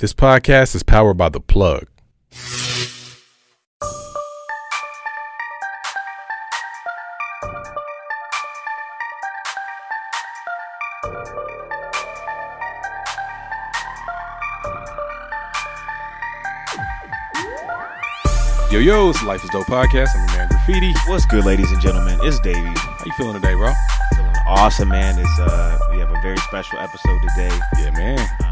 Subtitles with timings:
[0.00, 1.84] This podcast is powered by The Plug.
[18.70, 20.10] Yo, yo, it's the Life is Dope podcast.
[20.14, 20.94] I'm your man Graffiti.
[21.08, 22.20] What's good, ladies and gentlemen?
[22.22, 22.60] It's Davey.
[22.60, 23.72] How you feeling today, bro?
[24.14, 25.18] Feeling awesome, man.
[25.18, 27.58] It's uh, we have a very special episode today.
[27.80, 28.47] Yeah, man.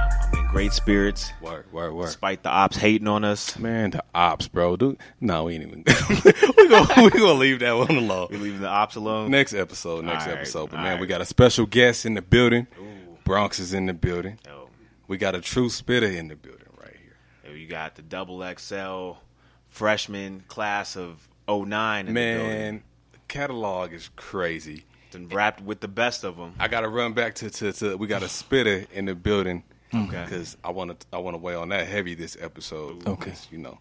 [0.56, 2.06] Great spirits, Word, word, word.
[2.06, 3.58] despite the ops hating on us.
[3.58, 4.74] Man, the ops, bro.
[4.78, 5.84] Dude, no, we ain't even.
[6.56, 8.28] we gonna we gonna leave that one alone.
[8.30, 9.30] We leaving the ops alone.
[9.30, 10.70] Next episode, next right, episode.
[10.70, 11.00] But man, right.
[11.00, 12.68] we got a special guest in the building.
[12.80, 13.18] Ooh.
[13.22, 14.38] Bronx is in the building.
[14.46, 14.70] Yo,
[15.08, 17.52] We got a true spitter in the building right here.
[17.52, 19.18] yo, you got the double XL
[19.66, 22.12] freshman class of 09 in the.
[22.12, 24.84] Man, the catalog is crazy.
[25.12, 26.54] And wrapped with the best of them.
[26.58, 29.62] I got to run back to, to to we got a spitter in the building.
[29.94, 30.22] Okay.
[30.24, 33.06] Because I want to I want to weigh on that heavy this episode.
[33.06, 33.24] Okay.
[33.30, 33.78] because, You know,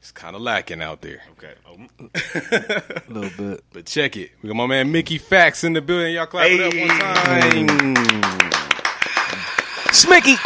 [0.00, 1.22] it's kind of lacking out there.
[1.32, 1.54] Okay.
[1.66, 3.64] Oh, A little bit.
[3.72, 4.32] But check it.
[4.42, 6.14] We got my man Mickey Factz in the building.
[6.14, 7.94] Y'all clap it up one time.
[9.92, 10.36] Smicky.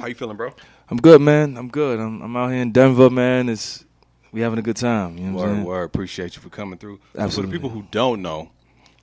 [0.00, 0.52] How you feeling, bro?
[0.90, 1.56] I'm good, man.
[1.56, 2.00] I'm good.
[2.00, 3.48] I'm, I'm out here in Denver, man.
[3.48, 3.84] It's
[4.32, 5.16] we having a good time.
[5.18, 5.84] You know what I'm Word, word.
[5.84, 6.98] Appreciate you for coming through.
[7.14, 7.52] So Absolutely.
[7.52, 8.50] for the people who don't know,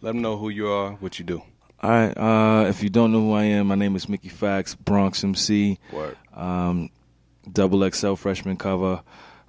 [0.02, 1.42] let them know who you are, what you do.
[1.81, 2.18] All right.
[2.18, 5.78] Uh, if you don't know who I am, my name is Mickey Factz, Bronx MC,
[5.92, 6.18] Word.
[6.34, 6.90] um,
[7.52, 9.02] double XL freshman cover,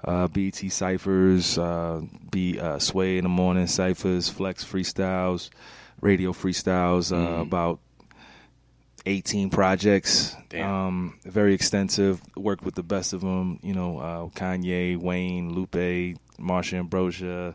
[0.04, 5.50] uh, BT ciphers, uh, B uh, Sway in the morning ciphers, Flex freestyles,
[6.00, 7.12] radio freestyles.
[7.12, 7.42] Uh, Mhm.
[7.42, 7.80] About
[9.06, 10.34] 18 projects.
[10.48, 10.70] Damn.
[10.70, 12.20] Um, very extensive.
[12.36, 13.60] Worked with the best of them.
[13.62, 17.54] You know, uh, Kanye, Wayne, Lupe, Marsha Ambrosius,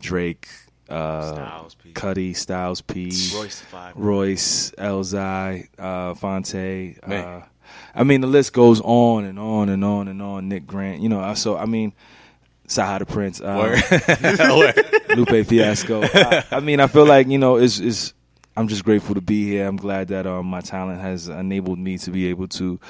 [0.00, 0.48] Drake,
[0.88, 1.92] uh, Styles P.
[1.92, 3.96] Cudi, Styles P, Royce the Five.
[3.96, 6.54] Royce, Elzhi, uh, Phonte.
[7.06, 7.24] Man.
[7.24, 7.44] Uh,
[7.94, 10.48] I mean, the list goes on and on and on and on.
[10.48, 11.34] Nick Grant, you know.
[11.34, 11.92] So I mean,
[12.68, 13.80] Saha the Prince, uh,
[15.16, 16.02] Lupe Fiasco.
[16.02, 18.14] I, I mean, I feel like you know, is is
[18.56, 19.66] I'm just grateful to be here.
[19.66, 22.80] I'm glad that um, my talent has enabled me to be able to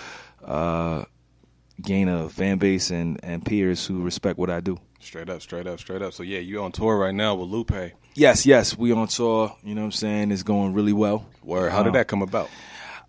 [0.44, 1.04] uh,
[1.82, 4.78] gain a fan base and and peers who respect what I do.
[5.00, 6.12] Straight up, straight up, straight up.
[6.12, 7.92] So yeah, you on tour right now with Lupe.
[8.14, 9.54] Yes, yes, we on tour.
[9.62, 10.32] You know what I'm saying?
[10.32, 11.26] It's going really well.
[11.42, 11.70] Word.
[11.72, 12.48] How did that come about?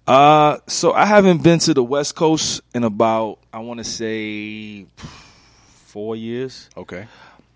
[0.06, 4.86] Uh, so I haven't been to the West Coast in about I want to say
[5.68, 6.70] four years.
[6.78, 7.08] Okay.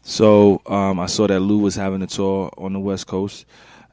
[0.04, 3.46] So um, I saw that Lou was having a tour on the West Coast,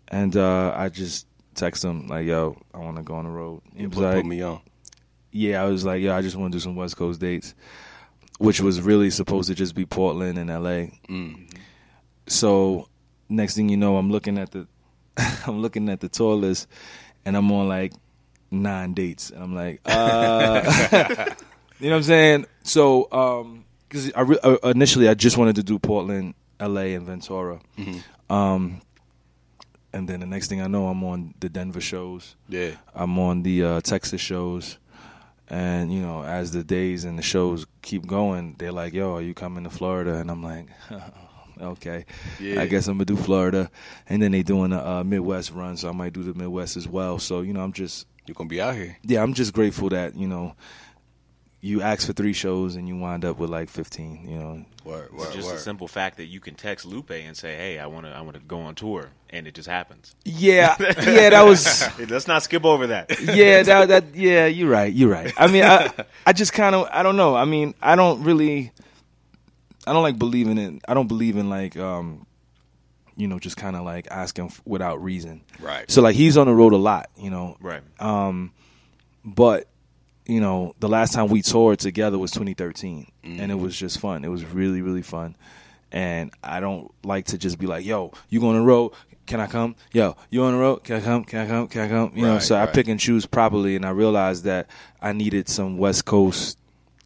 [0.08, 3.60] and uh, I just texted him like, "Yo, I want to go on the road."
[3.74, 4.60] He You was put, like, put me on.
[5.30, 7.54] "Yeah," I was like, "Yo, I just want to do some West Coast dates,"
[8.38, 10.98] which was really supposed to just be Portland and L.A.
[11.08, 11.50] Mm.
[12.26, 12.88] So
[13.28, 14.66] next thing you know, I'm looking at the
[15.46, 16.68] I'm looking at the tour list,
[17.24, 17.92] and I'm on like
[18.50, 20.62] nine dates, and I'm like, uh,
[21.80, 22.46] you know what I'm saying?
[22.62, 27.04] So, um, because I re- uh, initially I just wanted to do Portland, L.A., and
[27.06, 28.02] Ventura, Mhm.
[28.30, 28.80] um,
[29.92, 32.72] and then the next thing I know, I'm on the Denver shows, Yeah.
[32.94, 34.78] I'm on the uh, Texas shows.
[35.50, 39.22] And you know, as the days and the shows keep going, they're like, "Yo, are
[39.22, 40.66] you coming to Florida?" And I'm like,
[41.60, 42.04] "Okay."
[42.38, 42.60] Yeah.
[42.60, 43.70] I guess I'm gonna do Florida,
[44.08, 46.86] and then they doing a uh, Midwest run, so I might do the Midwest as
[46.86, 47.18] well.
[47.18, 48.98] So you know, I'm just you're gonna be out here.
[49.02, 50.54] yeah, I'm just grateful that you know
[51.60, 54.28] you ask for three shows and you wind up with like 15.
[54.28, 55.08] You know, Word.
[55.12, 55.32] It's Word.
[55.34, 55.56] just word.
[55.56, 58.20] a simple fact that you can text Lupe and say, "Hey, I want to, I
[58.20, 60.14] want to go on tour," and it just happens.
[60.24, 63.20] yeah, yeah, that was Hey, Let's not skip over that.
[63.20, 65.32] yeah, that that yeah, you're right, you're right.
[65.36, 65.92] I mean, I
[66.24, 67.34] I just kind of I don't know.
[67.34, 68.72] I mean, I don't really
[69.86, 72.24] I don't like believing in I don't believe in like um
[73.16, 75.42] you know just kind of like asking without reason.
[75.60, 75.90] Right.
[75.90, 77.56] So like he's on the road a lot, you know.
[77.60, 77.82] Right.
[78.00, 78.52] Um,
[79.24, 79.66] but
[80.28, 83.62] you know, the last time we toured together was 2013, and it mm-hmm.
[83.62, 84.24] was just fun.
[84.24, 85.34] It was really, really fun.
[85.90, 88.92] And I don't like to just be like, "Yo, you going on the road?
[89.26, 89.74] Can I come?
[89.92, 90.84] Yo, you on the road?
[90.84, 91.24] Can I come?
[91.24, 91.66] Can I come?
[91.68, 92.32] Can I come?" You know.
[92.34, 94.68] Right, So I pick and choose properly, and I realized that
[95.00, 96.58] I needed some West Coast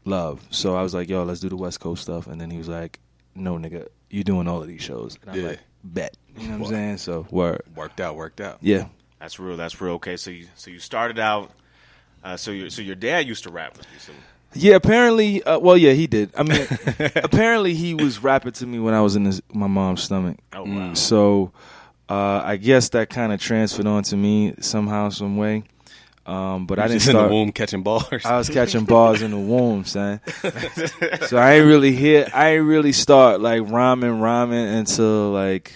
[0.05, 0.45] love.
[0.51, 2.69] So I was like, "Yo, let's do the West Coast stuff." And then he was
[2.69, 2.99] like,
[3.37, 5.49] "No, nigga, you doing all of these shows?" And I'm Yeah.
[5.51, 6.67] like, "Bet." You know what.
[6.67, 6.97] I'm saying?
[6.99, 7.63] So word.
[7.77, 8.17] Worked out.
[8.17, 8.59] Worked out.
[8.63, 8.87] Yeah.
[9.21, 9.57] That's real.
[9.57, 9.95] That's real.
[9.95, 11.53] Okay, so you so you started out.
[12.25, 13.99] Uh, so your so your dad used to rap with you.
[13.99, 14.13] So
[14.55, 15.43] Yeah, apparently.
[15.43, 16.31] Uh, well, yeah, he did.
[16.37, 16.67] I mean,
[17.17, 20.39] apparently he was rapping to me when I was in his, my mom's stomach.
[20.53, 20.95] oh wow.
[20.95, 21.53] So
[22.09, 25.65] uh, I guess that kind of transferred on to me somehow, some way.
[26.25, 27.33] Um, but I didn't Just in the start.
[27.33, 28.25] womb catching bars.
[28.25, 30.21] I was catching bars in the womb, son.
[31.27, 32.33] so I ain't really hit.
[32.33, 35.73] I ain't really start like rhyming, rhyming until like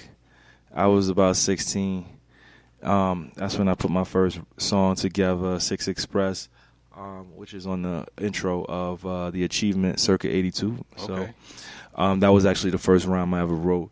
[0.73, 2.07] I was about sixteen.
[2.83, 6.49] Um, that's when I put my first song together, Six Express.
[6.97, 10.85] um, which is on the intro of uh, the Achievement Circa '82.
[10.97, 11.29] So
[11.95, 13.91] um, that was actually the first rhyme I ever wrote.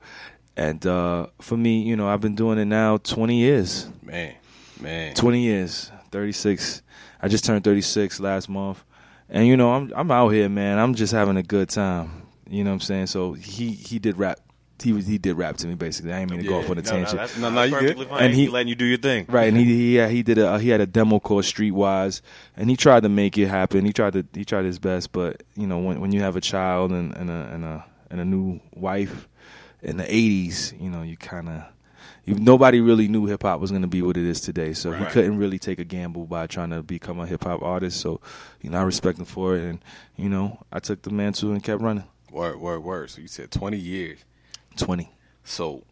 [0.56, 3.88] And uh, for me, you know, I've been doing it now 20 years.
[4.02, 4.34] Man,
[4.80, 5.14] man.
[5.14, 6.82] 20 years, 36.
[7.20, 8.82] I just turned 36 last month.
[9.28, 10.78] And you know, I'm I'm out here, man.
[10.78, 12.22] I'm just having a good time.
[12.48, 13.06] You know what I'm saying?
[13.08, 14.38] So he he did rap.
[14.82, 16.12] He was he did rap to me basically.
[16.12, 16.64] I didn't mean to go Yeah.
[16.64, 17.16] off on a No, no, tangent.
[17.16, 18.08] that's, No, no, no, you good.
[18.08, 18.24] fine.
[18.24, 19.24] And he- he letting you do your thing.
[19.28, 22.20] Right, and he he yeah, he did a he had a demo called Streetwise,
[22.56, 23.84] and he tried to make it happen.
[23.84, 26.40] He tried to he tried his best, but you know when when you have a
[26.40, 29.28] child and, and a and a and a new wife
[29.82, 31.62] in the '80s, you know you kind of
[32.26, 34.72] nobody really knew hip hop was going to be what it is today.
[34.72, 38.00] So he couldn't really take a gamble by trying to become a hip hop artist.
[38.00, 38.20] So
[38.60, 39.78] you know I respect him for it, and
[40.16, 42.04] you know I took the mantle and kept running.
[42.30, 43.10] Word, word, word.
[43.10, 44.18] So you said 20 years.
[44.76, 45.10] Twenty.
[45.44, 45.84] So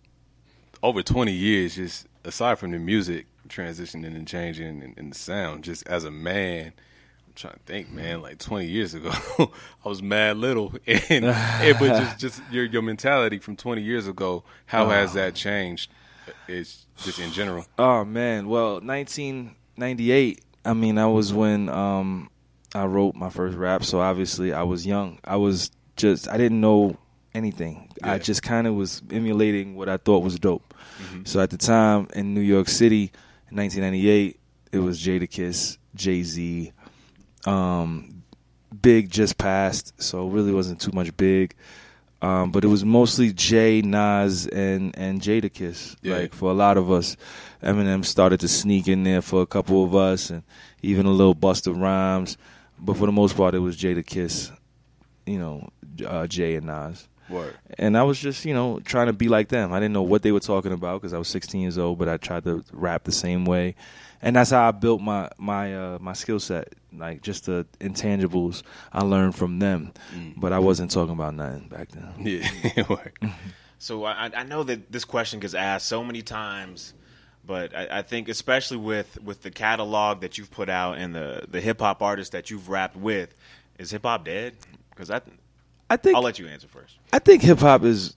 [0.82, 5.64] over 20 years, just aside from the music transitioning and changing and, and the sound,
[5.64, 6.72] just as a man,
[7.26, 9.12] I'm trying to think, man, like 20 years ago,
[9.84, 10.74] I was mad little.
[10.86, 15.34] And it was just, just your, your mentality from 20 years ago, how has that
[15.34, 15.90] changed?
[16.48, 17.66] It's just in general.
[17.78, 20.44] Oh man, well, 1998.
[20.64, 22.30] I mean, that was when um,
[22.74, 23.82] I wrote my first rap.
[23.84, 25.18] So obviously, I was young.
[25.24, 26.96] I was just I didn't know
[27.34, 27.88] anything.
[28.02, 30.74] I just kind of was emulating what I thought was dope.
[31.24, 33.12] So at the time in New York City,
[33.50, 34.38] in 1998,
[34.72, 36.72] it was Jadakiss, Jay Z,
[37.46, 38.22] um,
[38.80, 41.54] Big just passed, so it really wasn't too much Big.
[42.22, 45.96] Um, but it was mostly Jay, Nas, and and Jadakiss.
[46.02, 46.18] Yeah.
[46.18, 47.16] Like for a lot of us,
[47.62, 50.44] Eminem started to sneak in there for a couple of us, and
[50.82, 52.38] even a little Busta Rhymes.
[52.78, 54.52] But for the most part, it was Jadakiss,
[55.26, 55.68] you know,
[56.06, 57.08] uh, Jay and Nas.
[57.28, 57.54] Word.
[57.78, 59.72] And I was just, you know, trying to be like them.
[59.72, 62.08] I didn't know what they were talking about because I was 16 years old, but
[62.08, 63.74] I tried to rap the same way,
[64.20, 66.74] and that's how I built my my uh, my skill set.
[66.94, 69.92] Like just the intangibles I learned from them,
[70.36, 72.12] but I wasn't talking about nothing back then.
[72.18, 73.30] Yeah.
[73.82, 76.94] So I, I know that this question gets asked so many times,
[77.44, 81.46] but I, I think especially with, with the catalog that you've put out and the,
[81.50, 83.34] the hip hop artists that you've rapped with,
[83.80, 84.54] is hip hop dead?
[84.90, 85.20] Because I,
[85.90, 86.96] I think I'll let you answer first.
[87.12, 88.14] I think hip hop is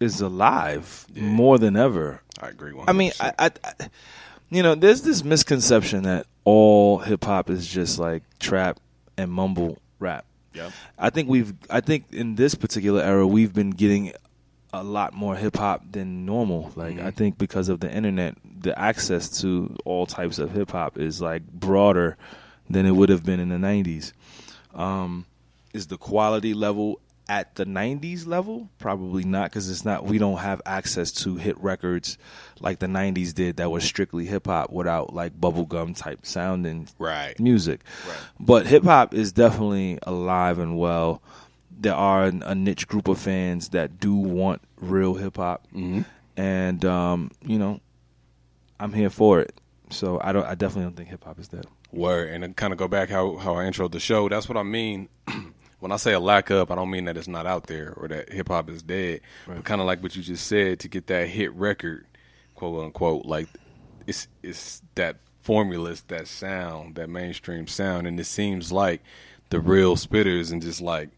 [0.00, 2.20] is alive more than ever.
[2.40, 2.72] I agree.
[2.72, 2.84] 100%.
[2.88, 3.72] I mean, I, I, I,
[4.50, 8.78] you know, there's this misconception that all hip hop is just like trap
[9.16, 10.26] and mumble rap.
[10.52, 10.72] Yep.
[10.98, 14.12] I think we've, I think in this particular era, we've been getting
[14.72, 16.72] a lot more hip hop than normal.
[16.76, 20.98] Like, I think because of the internet, the access to all types of hip hop
[20.98, 22.16] is like broader
[22.68, 24.12] than it would have been in the '90s.
[24.74, 25.26] Um,
[25.72, 28.68] is the quality level at the 90s level?
[28.78, 32.18] Probably not because it's not we don't have access to hit records
[32.60, 37.38] like the 90s did that was strictly hip-hop without like bubblegum type sounding Right.
[37.40, 37.80] music.
[38.08, 38.16] Right.
[38.38, 41.20] but hip-hop is definitely alive and well.
[41.78, 45.66] There are an- a niche group of fans that do want real hip-hop
[46.36, 47.80] and um, you know
[48.78, 49.58] i'm here for it.
[49.90, 51.66] So i don't i definitely don't think hip-hop is dead.
[51.92, 54.28] Word, and to kind of go back how how I introed the show.
[54.28, 55.08] That's what I mean
[55.86, 56.72] when I say a lack of.
[56.72, 59.20] I don't mean that it's not out there or that hip hop is dead.
[59.46, 62.06] But kind of like what you just said, to get that hit record,
[62.56, 63.46] quote unquote, like
[64.04, 69.00] it's it's that formula, it's that sound, that mainstream sound, and it seems like
[69.50, 71.10] the real spitters and just like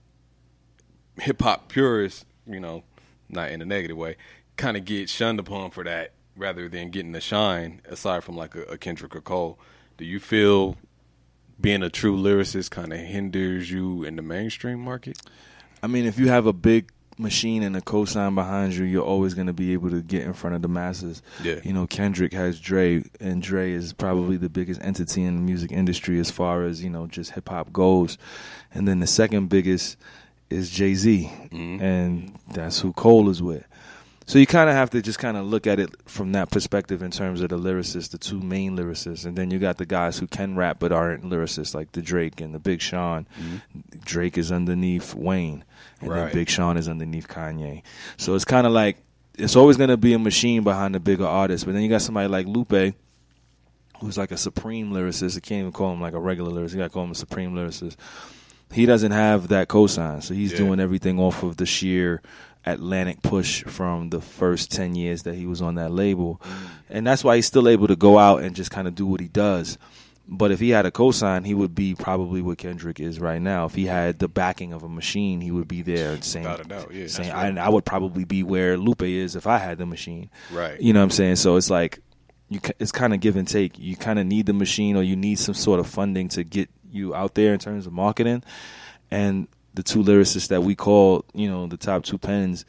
[1.18, 2.82] hip hop purists, you know,
[3.30, 4.16] not in a negative way,
[4.56, 7.80] kind of get shunned upon for that rather than getting the shine.
[7.88, 9.58] Aside from like a, a Kendrick or Cole,
[9.96, 10.76] do you feel
[11.60, 15.20] being a true lyricist kind of hinders you in the mainstream market?
[15.82, 19.34] I mean, if you have a big machine and a cosign behind you, you're always
[19.34, 21.22] going to be able to get in front of the masses.
[21.42, 21.60] Yeah.
[21.64, 25.72] You know, Kendrick has Dre, and Dre is probably the biggest entity in the music
[25.72, 28.18] industry as far as, you know, just hip hop goes.
[28.72, 29.96] And then the second biggest
[30.50, 31.82] is Jay Z, mm-hmm.
[31.82, 33.64] and that's who Cole is with.
[34.28, 37.00] So you kind of have to just kind of look at it from that perspective
[37.02, 40.18] in terms of the lyricists, the two main lyricists, and then you got the guys
[40.18, 43.26] who can rap but aren't lyricists, like the Drake and the Big Sean.
[43.40, 43.98] Mm-hmm.
[44.04, 45.64] Drake is underneath Wayne,
[46.02, 46.24] and Right.
[46.26, 47.80] then Big Sean is underneath Kanye.
[48.18, 48.98] So it's kind of like
[49.38, 52.02] it's always going to be a machine behind the bigger artist, but then you got
[52.02, 52.94] somebody like Lupe,
[54.00, 55.38] who's like a supreme lyricist.
[55.38, 56.72] I can't even call him like a regular lyricist.
[56.72, 57.96] You got to call him a supreme lyricist.
[58.70, 60.58] He doesn't have that cosign, so he's Yeah.
[60.58, 62.20] doing everything off of the sheer
[62.66, 66.40] Atlantic push from the first 10 years that he was on that label.
[66.90, 69.20] And that's why he's still able to go out and just kind of do what
[69.20, 69.78] he does.
[70.30, 73.64] But if he had a cosign, he would be probably what Kendrick is right now.
[73.64, 77.06] If he had the backing of a machine, he would be there saying, Without yeah.
[77.06, 77.46] saying right.
[77.46, 80.28] and I would probably be where Lupe is if I had the machine.
[80.52, 80.78] Right.
[80.78, 81.36] You know what I'm saying?
[81.36, 82.00] So it's like
[82.50, 83.78] you it's kind of give and take.
[83.78, 86.68] You kind of need the machine, or you need some sort of funding to get
[86.90, 88.42] you out there in terms of marketing.
[89.10, 92.64] And the two lyricists that we call, you know, the top two pens,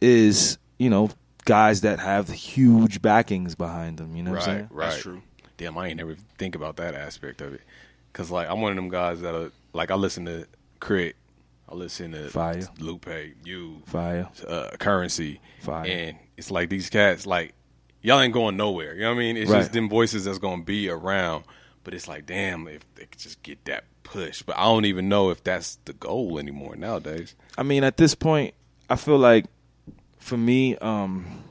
[0.00, 1.10] is you know
[1.44, 4.14] guys that have huge backings behind them.
[4.16, 4.68] You know what I'm right, saying?
[4.70, 4.90] right.
[4.90, 5.22] That's true.
[5.56, 7.62] Damn, I ain't never think about that aspect of it.
[8.12, 10.46] Cause like I'm one of them guys that are like I listen to
[10.80, 11.16] Crit,
[11.68, 12.66] I listen to Fire.
[12.78, 13.08] Lupe,
[13.44, 14.28] you, Fire.
[14.46, 15.86] uh, Currency, Fire.
[15.86, 17.54] and it's like these cats like
[18.02, 18.94] y'all ain't going nowhere.
[18.94, 19.36] You know what I mean?
[19.36, 19.60] It's Right.
[19.60, 21.44] just them voices that's gonna be around.
[21.84, 24.42] But it's like, damn, if they could just get that push.
[24.42, 27.34] But I don't even know if that's the goal anymore nowadays.
[27.56, 28.54] I mean, at this point,
[28.90, 29.46] I feel like
[30.18, 31.44] for me, um,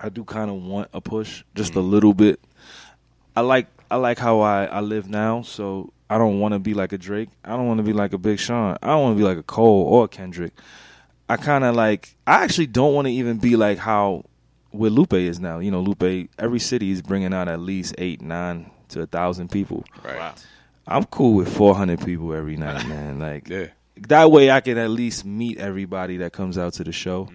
[0.00, 2.40] I do kind of want a push, just a little bit.
[3.36, 6.74] I like I like how I, I live now, so I don't want to be
[6.74, 7.28] like a Drake.
[7.44, 8.76] I don't want to be like a Big Sean.
[8.82, 10.52] I don't want to be like a Cole or a Kendrick.
[11.28, 12.16] I kind of like.
[12.26, 14.24] I actually don't want to even be like how
[14.70, 15.58] where Lupe is now.
[15.58, 16.28] You know, Lupe.
[16.38, 19.84] Every city is bringing out at least eight, nine to a thousand people.
[20.04, 20.16] Right.
[20.16, 20.34] Wow.
[20.86, 23.18] I'm cool with 400 people every night, man.
[23.18, 23.66] Like Yeah.
[24.08, 27.28] that way I can at least meet everybody that comes out to the show.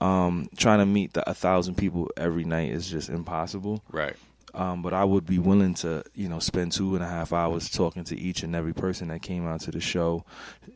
[0.00, 3.84] Um, trying to meet the, a thousand people every night is just impossible.
[3.90, 4.16] Right.
[4.54, 7.68] Um, but I would be willing to, you know, spend two and a half hours
[7.68, 10.24] talking to each and every person that came out to the show,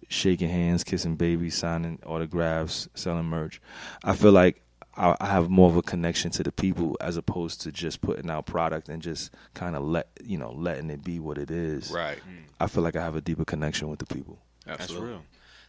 [0.09, 3.61] shaking hands, kissing babies, signing autographs, selling merch.
[4.05, 4.61] I feel like
[4.97, 8.31] I, I have more of a connection to the people as opposed to just putting
[8.31, 11.91] out product and just kind of let, you know, letting it be what it is.
[11.91, 12.19] Right.
[12.19, 12.31] Hmm.
[12.61, 14.39] I feel like I have a deeper connection with the people.
[14.67, 15.09] That's Absolutely.
[15.11, 15.23] real.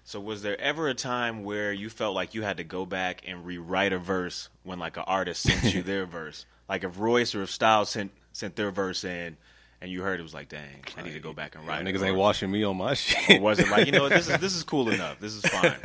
[0.03, 3.23] So was there ever a time where you felt like you had to go back
[3.27, 6.45] and rewrite a verse when like an artist sent you their verse?
[6.69, 9.37] Like if Royce or if Styles sent sent their verse in
[9.81, 11.87] and you heard it was like, dang, I need to go back and Yeah, write
[11.87, 11.93] it.
[11.95, 13.39] niggas Or- ain't watching me on my shit.
[13.39, 15.19] Or was it like, you know this is this is cool enough.
[15.19, 15.75] This is fine.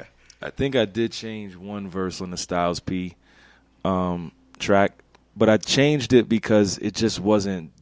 [0.43, 3.15] I think I did change one verse on the Styles P
[3.85, 4.93] um, track,
[5.37, 7.73] but I changed it because it just wasn't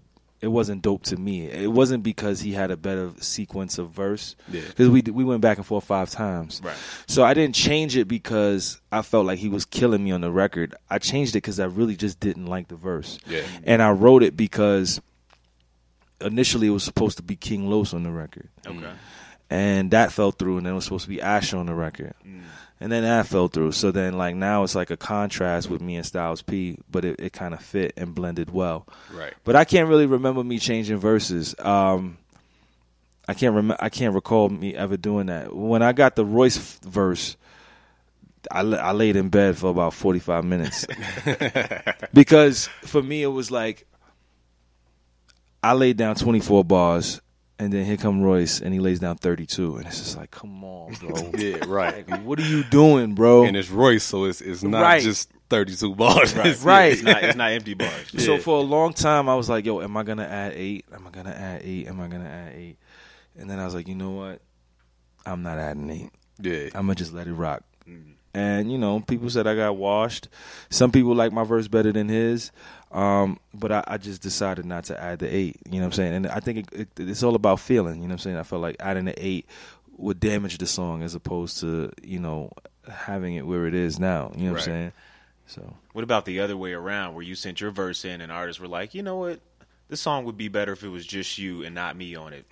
[0.40, 1.46] it wasn't dope to me.
[1.50, 4.36] It wasn't because he had a better sequence of verse.
[4.48, 4.60] Yeah.
[4.68, 6.60] Because we we went back and forth five times.
[6.62, 6.76] Right.
[7.08, 10.30] So I didn't change it because I felt like he was killing me on the
[10.30, 10.74] record.
[10.88, 13.18] I changed it because I really just didn't like the verse.
[13.26, 13.42] Yeah.
[13.64, 15.00] And I wrote it because
[16.20, 18.90] initially it was supposed to be King Los on the record Okay.
[19.50, 22.14] and that fell through, and then it was supposed to be Asher on the record,
[22.80, 23.72] and then that fell through.
[23.72, 27.18] So then, like now, it's like a contrast with me and Styles P, but it,
[27.18, 28.86] it kind of fit and blended well.
[29.12, 29.34] Right.
[29.44, 31.54] But I can't really remember me changing verses.
[31.58, 32.18] Um,
[33.26, 35.54] I can't rem- I can't recall me ever doing that.
[35.54, 37.36] When I got the Royce f- verse,
[38.50, 40.86] I, I laid in bed for about forty five minutes
[42.14, 43.86] because for me it was like
[45.62, 47.20] I laid down twenty four bars.
[47.60, 50.62] And then here come Royce, and he lays down 32, and it's just like, come
[50.62, 51.32] on, bro.
[51.36, 52.08] Yeah, right.
[52.08, 53.44] Like, what are you doing, bro?
[53.44, 55.02] and it's Royce, so it's it's not Right.
[55.02, 56.32] just thirty two bars.
[56.36, 56.92] It's- Right.
[56.92, 58.12] It's not it's not empty bars.
[58.24, 60.84] So for a long time, I was like, "Yo, am I gonna add eight?
[60.94, 61.88] Am I gonna add eight?
[61.88, 62.76] Am I gonna add eight?
[63.36, 64.40] And then I was like, "You know what?
[65.26, 66.10] I'm not adding eight.
[66.40, 66.66] Yeah.
[66.76, 68.12] I'm gonna just let it rock." Mm-hmm.
[68.34, 70.28] And you know, people said I got washed.
[70.70, 72.52] Some people like my verse better than his,
[72.92, 75.56] um, but I, I just decided not to add the eight.
[75.66, 76.14] You know what I'm saying?
[76.14, 77.96] And I think it, it, it's all about feeling.
[77.96, 78.36] You know what I'm saying?
[78.36, 79.46] I felt like adding the eight
[79.96, 82.50] would damage the song as opposed to you know
[82.90, 84.32] having it where it is now.
[84.34, 84.92] You know what I'm saying?
[85.46, 88.60] So What about the other way around where you sent your verse in and artists
[88.60, 89.40] were like, you know what?
[89.88, 92.44] This song would be better if it was just you and not me on it.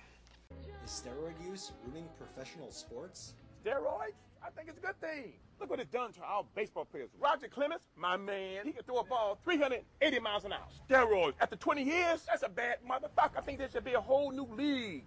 [0.83, 3.33] Is steroid use ruining professional sports?
[3.67, 4.15] Steroids?
[4.41, 5.33] I think it's a good thing.
[5.59, 7.09] Look what it's done to our baseball players.
[7.19, 10.67] Roger Clemens, my man, he can throw a ball 380 miles an hour.
[10.89, 11.33] Steroids.
[11.41, 13.37] After 20 years, that's a bad motherfucker.
[13.37, 15.03] I think there should be a whole new league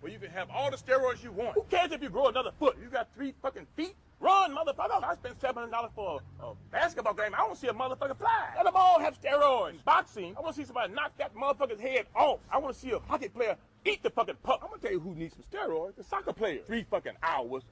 [0.00, 1.54] where you can have all the steroids you want.
[1.54, 2.76] Who cares if you grow another foot?
[2.82, 3.94] You got three fucking feet?
[4.20, 5.02] Run, motherfucker.
[5.02, 7.34] I spent $700 for a, a basketball game.
[7.34, 8.48] I don't see a motherfucker fly.
[8.56, 9.82] Let them all have steroids.
[9.84, 12.40] Boxing, I want to see somebody knock that motherfucker's head off.
[12.50, 14.60] I want to see a hockey player eat the fucking puck.
[14.62, 15.96] I'm going to tell you who needs some steroids.
[15.96, 16.60] The soccer player.
[16.66, 17.62] Three fucking hours.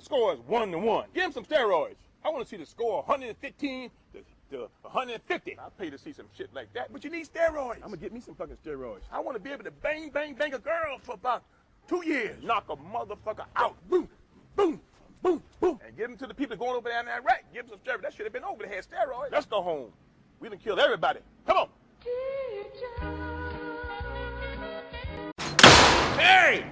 [0.00, 1.04] The score is one to one.
[1.12, 1.96] Give him some steroids.
[2.24, 5.58] I want to see the score 115 to, to 150.
[5.58, 7.74] I'll pay to see some shit like that, but you need steroids.
[7.74, 9.02] I'm gonna get me some fucking steroids.
[9.12, 11.42] I want to be able to bang, bang, bang a girl for about
[11.86, 12.42] two years.
[12.42, 13.76] Knock a motherfucker out.
[13.90, 14.08] Boom,
[14.56, 14.80] boom,
[15.20, 15.78] boom, boom.
[15.86, 17.44] And give them to the people going over there in that rack.
[17.52, 18.02] Give them some steroids.
[18.02, 18.62] That should have been over.
[18.62, 19.32] They had steroids.
[19.32, 19.90] Let's go home.
[20.40, 21.20] We done killed everybody.
[21.46, 21.68] Come on.
[26.18, 26.64] Hey!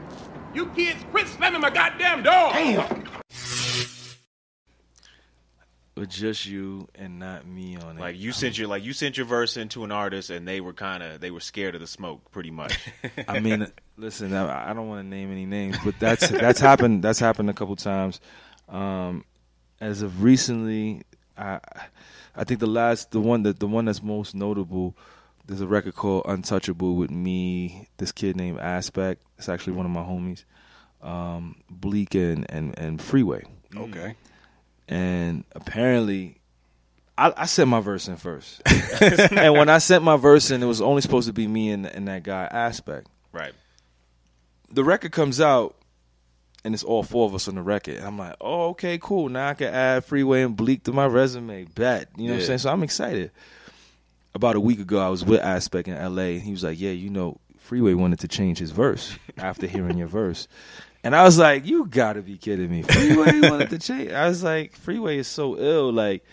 [0.55, 2.53] You kids quit slamming my goddamn door!
[2.53, 3.18] Damn!
[5.99, 8.01] With just you and not me on it.
[8.01, 10.73] Like you sent your like you sent your verse into an artist and they were
[10.73, 12.79] kind of they were scared of the smoke pretty much.
[13.29, 17.03] I mean, listen, I, I don't want to name any names, but that's that's happened.
[17.03, 18.21] That's happened a couple times.
[18.69, 19.25] Um,
[19.81, 21.03] as of recently,
[21.37, 21.61] I
[22.37, 24.97] I think the last the one that the one that's most notable
[25.47, 29.23] There's a record called Untouchable with me, this kid named Aspect.
[29.39, 30.45] It's actually one of my homies.
[31.01, 33.45] Um, Bleek and, and, and Freeway.
[33.75, 34.15] Okay.
[34.89, 36.39] And apparently,
[37.19, 38.63] I, I sent my verse in first.
[39.01, 41.85] and when I sent my verse in, it was only supposed to be me and,
[41.85, 43.09] and that guy Aspect.
[43.33, 43.53] Right.
[44.71, 45.77] The record comes out,
[46.65, 47.97] and it's all four of us on the record.
[47.97, 49.29] And I'm like, oh, okay, cool.
[49.29, 51.65] Now I can add Freeway and Bleek to my resume.
[51.65, 52.09] Bet.
[52.17, 52.59] You know what I'm saying?
[52.61, 53.31] So I'm excited.
[54.35, 56.91] About a week ago, I was with Aspect in LA, and he was like, yeah,
[56.91, 60.49] you know, Freeway wanted to change his verse after hearing your verse.
[61.05, 62.83] And I was like, you gotta be kidding me.
[62.83, 64.11] Freeway wanted to change.
[64.13, 65.93] I was like, Freeway is so ill.
[65.93, 66.25] Like,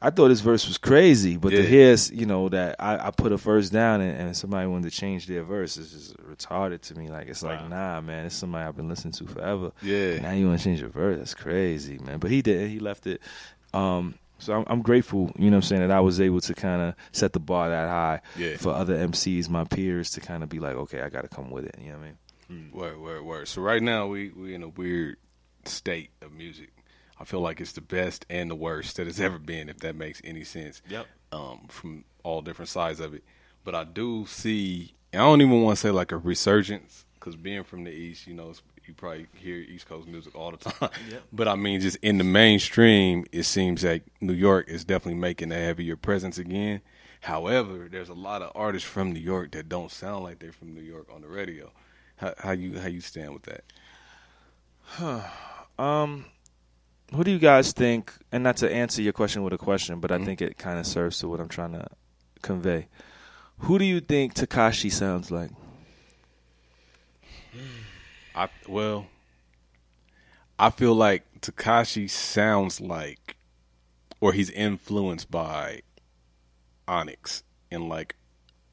[0.00, 1.62] I thought his verse was crazy, but Yeah.
[1.62, 4.90] to hear, you know, that I, I put a verse down and, and somebody wanted
[4.90, 7.08] to change their verse is just retarded to me.
[7.08, 9.72] Like, it's like, nah, man, it's somebody I've been listening to forever.
[9.82, 10.20] Yeah.
[10.20, 11.18] Now you want to change your verse?
[11.18, 12.18] That's crazy, man.
[12.18, 12.70] But he did.
[12.70, 13.20] He left it.
[13.72, 16.54] Um, so I'm, I'm grateful, you know what I'm saying, that I was able to
[16.54, 18.56] kind of set the bar that high Yeah.
[18.58, 21.50] for other MCs, my peers, to kind of be like, okay, I got to come
[21.50, 21.74] with it.
[21.80, 22.18] You know what I mean?
[22.72, 23.48] Word, word, word.
[23.48, 25.16] So right now we we in a weird
[25.64, 26.70] state of music.
[27.18, 29.96] I feel like it's the best and the worst that it's ever been, if that
[29.96, 30.82] makes any sense.
[30.88, 31.06] Yep.
[31.32, 33.24] Um, from all different sides of it,
[33.64, 34.94] but I do see.
[35.12, 38.34] I don't even want to say like a resurgence because being from the east, you
[38.34, 40.90] know, it's- you probably hear East Coast music all the time.
[41.32, 45.50] But I mean, just in the mainstream, it seems like New York is definitely making
[45.50, 46.82] a heavier presence again.
[47.22, 50.72] However, there's a lot of artists from New York that don't sound like they're from
[50.72, 51.72] New York on the radio.
[52.16, 53.64] How, how you how you stand with that?
[54.82, 55.20] Huh.
[55.78, 56.26] Um,
[57.14, 58.12] who do you guys think?
[58.32, 60.22] And not to answer your question with a question, but Mm-hmm.
[60.22, 61.86] I think it kind of serves to what I'm trying to
[62.42, 62.88] convey.
[63.60, 65.50] Who do you think Tekashi sounds like?
[68.34, 69.06] I well,
[70.58, 73.36] I feel like Tekashi sounds like,
[74.20, 75.80] or he's influenced by
[76.86, 78.16] Onyx and like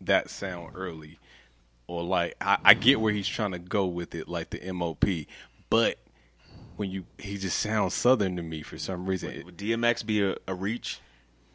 [0.02, 1.18] that sound early,
[1.88, 5.06] or like I, I get where he's trying to go with it, like the MOP,
[5.70, 5.98] but
[6.76, 9.32] when you he just sounds southern to me for some reason.
[9.32, 11.00] It- Would DMX be a, a reach?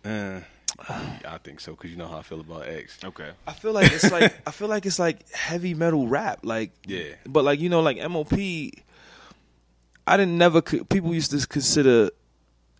[0.04, 0.40] uh,
[0.88, 2.98] I think so because you know how I feel about X.
[3.02, 3.30] Okay.
[3.46, 7.14] I feel like it's like I feel like it's like heavy metal rap, like Yeah.
[7.26, 8.32] But like you know, like MOP,
[10.06, 12.10] I didn't never people used to consider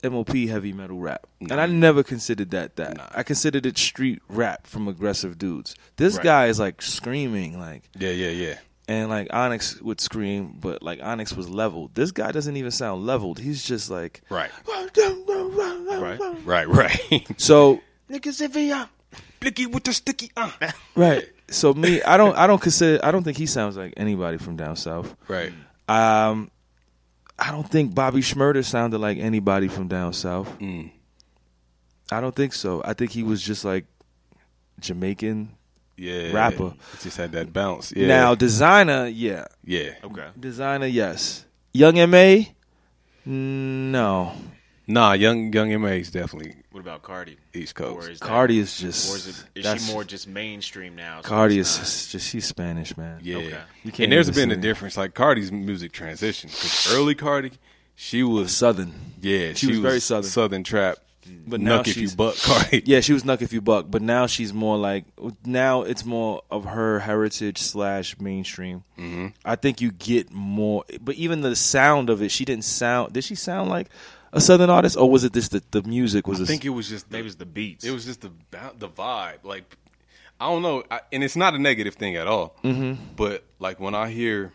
[0.03, 2.97] MOP heavy metal rap, and I never considered that that.
[2.97, 3.09] Nah.
[3.15, 5.75] I considered it street rap from aggressive dudes.
[5.97, 6.25] This Right.
[6.25, 8.59] guy is like screaming, like Yeah, yeah, yeah.
[8.89, 11.95] and like Onyx would scream, but like Onyx was leveled.
[11.95, 13.39] This guy doesn't even sound leveled.
[13.41, 16.21] He's just like Right, Right.
[16.45, 17.27] right, right.
[17.39, 17.81] So
[18.11, 18.73] Niggas if he
[19.41, 20.31] blicky with the sticky.
[20.37, 20.51] Uh.
[20.97, 21.29] right.
[21.51, 24.57] So me, I don't, I don't consider, I don't think he sounds like anybody from
[24.57, 25.15] down south.
[25.29, 25.53] Right.
[25.89, 26.51] Um,
[27.39, 30.59] I don't think Bobby Shmurda sounded like anybody from down south.
[30.59, 30.91] Mm.
[32.11, 32.83] I don't think so.
[32.85, 33.85] I think he was just like
[34.81, 35.55] Jamaican.
[35.97, 36.33] Yeah.
[36.33, 36.75] Rapper.
[37.01, 37.93] Just had that bounce.
[37.95, 38.07] Yeah.
[38.07, 39.95] Now Desiigner, yeah, yeah.
[40.05, 40.29] Okay.
[40.39, 41.45] Desiigner, yes.
[41.73, 42.45] Young Ma,
[43.25, 44.33] no.
[44.91, 47.37] Nah, young young Ma is definitely What about Cardi?
[47.55, 48.09] East Or Coast.
[48.09, 49.13] is that- Cardi is just.
[49.13, 51.21] Or is, it, is that's- she more just mainstream now?
[51.21, 53.21] so Cardi it's is not- just, just she's Spanish, man.
[53.23, 53.37] Yeah.
[53.37, 53.59] Okay.
[53.85, 54.97] You can't And there's even been a say- difference.
[54.97, 56.49] Like Cardi's music transition.
[56.49, 57.53] Because early Cardi,
[57.95, 58.93] she was Southern.
[59.21, 60.31] yeah, She was very Southern.
[60.31, 60.97] Southern trap.
[61.47, 62.83] But now Nuck if you she's- buck Cardi.
[62.87, 65.05] Yeah, she was Nuck if you buck, but now she's more like
[65.45, 68.85] now it's more of her heritage slash mainstream.
[68.99, 69.27] Mm-hmm.
[69.45, 73.13] I think you get more, but even the sound of it, she didn't sound.
[73.13, 73.89] Did she sound like
[74.33, 76.41] a southern artist, or was it just the, the music was?
[76.41, 77.85] I think it was just Maybe it's the beats.
[77.85, 78.31] It was just the
[78.79, 79.45] the vibe.
[79.45, 79.77] Like
[80.41, 82.57] I don't know, I, and it's not a negative thing at all.
[82.63, 83.03] Mm-hmm.
[83.17, 84.53] But like when I hear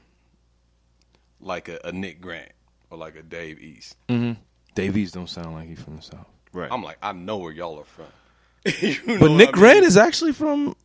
[1.39, 2.51] like a, a Nick Grant
[2.89, 4.37] or like a Dave East, mhm
[4.77, 6.25] East don't sound like he's from the south.
[6.51, 6.71] right.
[6.71, 8.05] I'm like, I know where y'all are from.
[8.81, 9.59] You know But Nick I mean?
[9.59, 10.75] Grant is actually from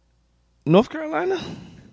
[0.66, 1.38] North Carolina.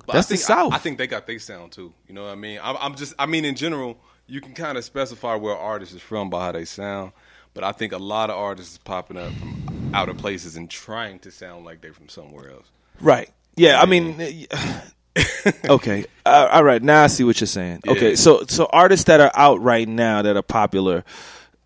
[0.06, 0.74] But That's I think, the South.
[0.74, 1.94] I, I think they got their sound too.
[2.08, 2.60] You know what I mean?
[2.62, 6.02] I'm, I'm just, I mean, in general, you can kind of specify where artist is
[6.02, 7.12] from by how they sound.
[7.54, 10.70] But I think a lot of artists is popping up from out of places and
[10.70, 12.68] trying to sound like they're from somewhere else.
[13.00, 13.30] Right.
[13.56, 14.20] Yeah, I mean,
[15.70, 16.06] okay.
[16.26, 16.84] Uh, all right.
[16.84, 17.82] Now I see what you're saying.
[17.88, 21.06] Okay, so so artists that are out right now that are popular,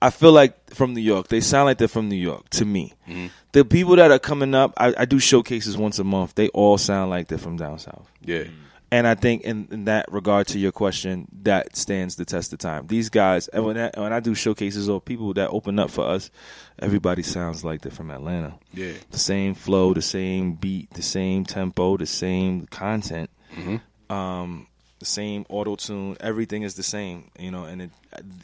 [0.02, 2.94] I feel like from New York, they sound like they're from New York to me.
[3.08, 3.28] Mm-hmm.
[3.54, 6.36] The people that are coming up, I, I do showcases once a month.
[6.36, 8.08] They all sound like they're from down south.
[8.22, 8.44] Yeah.
[8.92, 12.60] And I think in, in that regard to your question, that stands the test of
[12.60, 12.88] time.
[12.88, 16.06] These guys, and when I, when I do showcases or people that open up for
[16.06, 16.32] us,
[16.80, 18.94] everybody sounds like they're from Atlanta Yeah.
[19.12, 24.12] the same flow, the same beat, the same tempo, the same content, Mm-hmm.
[24.12, 24.66] um,
[25.00, 26.18] the same auto tune.
[26.20, 27.66] Everything is the same, you know.
[27.66, 27.92] And it,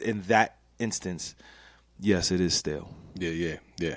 [0.00, 1.34] in that instance,
[2.00, 2.88] yes, it is stale.
[3.14, 3.96] Yeah, yeah, yeah.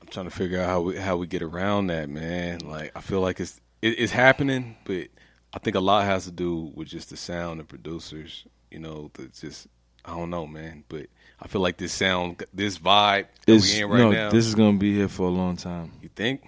[0.00, 2.58] I'm trying to figure out how we how we get around that, man.
[2.60, 5.08] Like I feel like it's it, it's happening, but
[5.52, 8.44] I think a lot has to do with just the sound and producers.
[8.70, 9.68] You know, the just
[10.04, 10.84] I don't know, man.
[10.88, 11.06] But
[11.40, 14.30] I feel like this sound, this vibe that It's- we in right no, now.
[14.30, 15.92] this is gonna be here for a long time.
[16.02, 16.42] you think?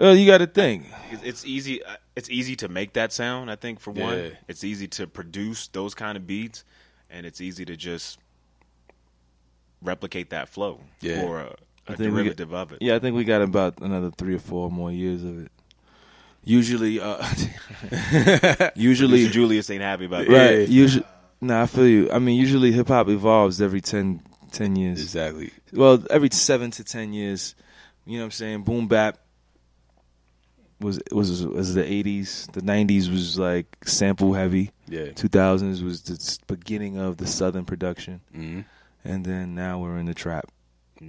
[0.00, 0.86] Uh, you got to think.
[1.12, 1.82] It's- It's easy.
[1.84, 3.50] uh, It's easy to make that sound.
[3.50, 4.28] I think for one, Yeah.
[4.48, 6.64] it's easy to produce those kind of beats,
[7.10, 8.18] and it's easy to just
[9.82, 11.22] replicate that flow Yeah.
[11.22, 11.56] or a,
[11.88, 12.78] I a think we derivative of it.
[12.80, 15.50] Yeah, I think we got about another three or four more years of it.
[16.44, 17.24] Usually, uh,
[18.74, 20.32] usually, Julius ain't happy about that.
[20.32, 20.68] right?
[20.68, 21.04] Usually,
[21.40, 22.10] nah, I feel you.
[22.10, 25.00] I mean, usually hip hop evolves every 10, 10 years.
[25.00, 25.52] Exactly.
[25.72, 27.54] Well, every seven to ten years.
[28.04, 28.62] You know what I'm saying?
[28.64, 29.18] Boom bap
[30.80, 32.50] was was was the '80s.
[32.52, 34.72] The '90s was like sample heavy.
[34.88, 35.06] Yeah.
[35.06, 38.60] 2000s was the beginning of the southern production, hmm
[39.04, 40.50] and then now we're in the trap.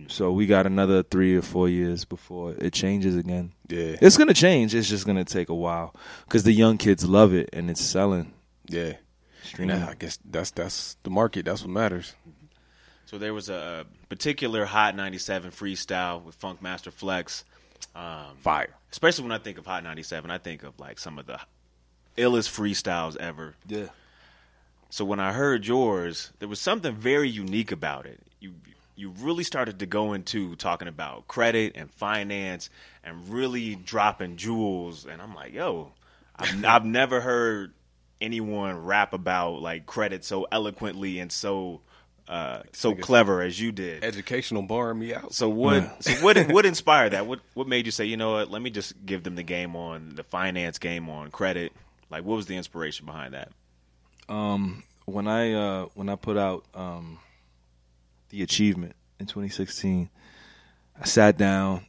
[0.08, 3.52] So we got another three or four years before it changes again.
[3.68, 3.96] Yeah.
[4.02, 4.74] It's gonna change.
[4.76, 8.34] It's just gonna take a while because the young kids love it and it's selling.
[8.68, 8.94] Yeah.
[9.44, 9.80] Streaming.
[9.80, 11.46] Nah, I guess that's that's the market.
[11.46, 12.16] That's what matters.
[13.06, 17.44] So there was a particular Hot 97 freestyle with Funkmaster Flex.
[17.96, 18.74] Um, Fire.
[18.92, 21.40] especially when I think of Hot 97, I think of like some of the
[22.18, 23.56] illest freestyles ever.
[23.68, 23.88] Yeah.
[24.90, 28.22] So when I heard yours, there was something very unique about it.
[28.40, 28.54] You
[28.96, 32.70] you really started to go into talking about credit and finance
[33.04, 35.92] and really dropping jewels, and I'm like, yo,
[36.36, 37.74] I've, I've never heard
[38.22, 41.82] anyone rap about like credit so eloquently and so
[42.28, 44.04] uh, so clever as you did.
[44.04, 45.34] Educational bar me out.
[45.34, 46.04] So what?
[46.04, 46.38] So what?
[46.54, 47.28] What inspired that?
[47.28, 47.40] What?
[47.54, 48.50] What made you say, you know what?
[48.50, 51.74] Let me just give them the game on the finance game on credit.
[52.10, 53.52] Like, what was the inspiration behind that?
[54.30, 57.20] Um, when I uh, when I put out um,
[58.34, 60.10] the achievement in 2016,
[61.00, 61.86] I sat down.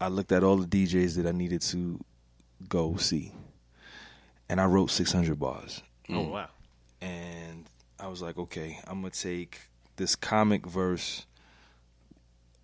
[0.00, 2.00] I looked at all the DJs that I needed to
[2.68, 3.32] go see,
[4.48, 5.80] and I wrote 600 bars.
[6.10, 6.30] Oh mm.
[6.30, 6.48] wow!
[7.00, 9.60] and I was like, okay, I'm gonna take
[9.94, 11.24] this comic verse.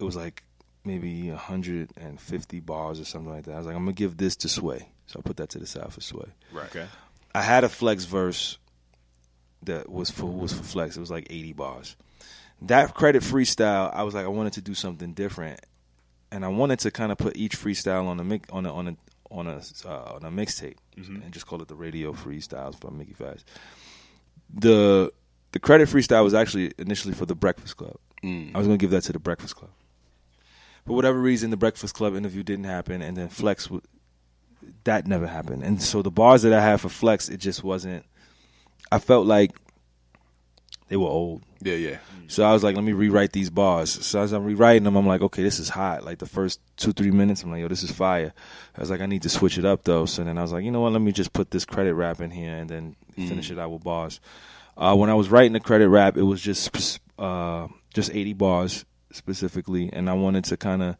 [0.00, 0.42] It was like
[0.85, 3.53] maybe 150 bars or something like that.
[3.53, 5.66] I was like, I'm gonna give this to Sway, so I put that to the
[5.66, 6.26] side for Sway.
[6.53, 6.66] Right.
[6.66, 6.87] Okay.
[7.37, 8.59] I had a flex verse
[9.62, 10.96] that was for was for flex.
[10.96, 11.96] It was like 80 bars.
[12.62, 15.60] That credit freestyle, I was like, I wanted to do something different,
[16.30, 18.88] and I wanted to kind of put each freestyle on a mix on a on
[18.88, 18.96] a
[19.30, 20.76] on a uh, on a mixtape
[21.22, 23.44] and just call it the radio freestyles by Mickey Factz.
[24.52, 25.12] The
[25.52, 27.96] the credit freestyle was actually initially for the Breakfast Club.
[28.54, 29.70] I was gonna give that to the Breakfast Club.
[30.86, 33.82] For whatever reason, the Breakfast Club interview didn't happen, and then Flex w-
[34.84, 35.62] that never happened.
[35.62, 38.04] And so the bars that I had for Flex, it just wasn't.
[38.92, 39.52] I felt like
[40.90, 41.42] they were old.
[41.62, 41.98] Yeah, yeah.
[42.26, 43.90] So I was like, let me rewrite these bars.
[44.05, 46.05] So as I'm rewriting them, I'm like, okay, this is hot.
[46.05, 48.35] Like the first two, three minutes, I'm like, yo, this is fire.
[48.76, 50.05] I was like, I need to switch it up though.
[50.05, 52.20] So then I was like, you know what, let me just put this credit rap
[52.20, 54.20] in here and then finish it out with bars.
[54.76, 58.85] Uh, when I was writing the credit rap, it was just uh, just 80 bars
[59.12, 60.96] specifically, and I wanted to kind of,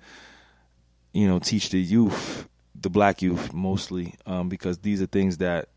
[1.12, 2.48] you know, teach the youth,
[2.81, 5.68] the black youth mostly, um, because these are things that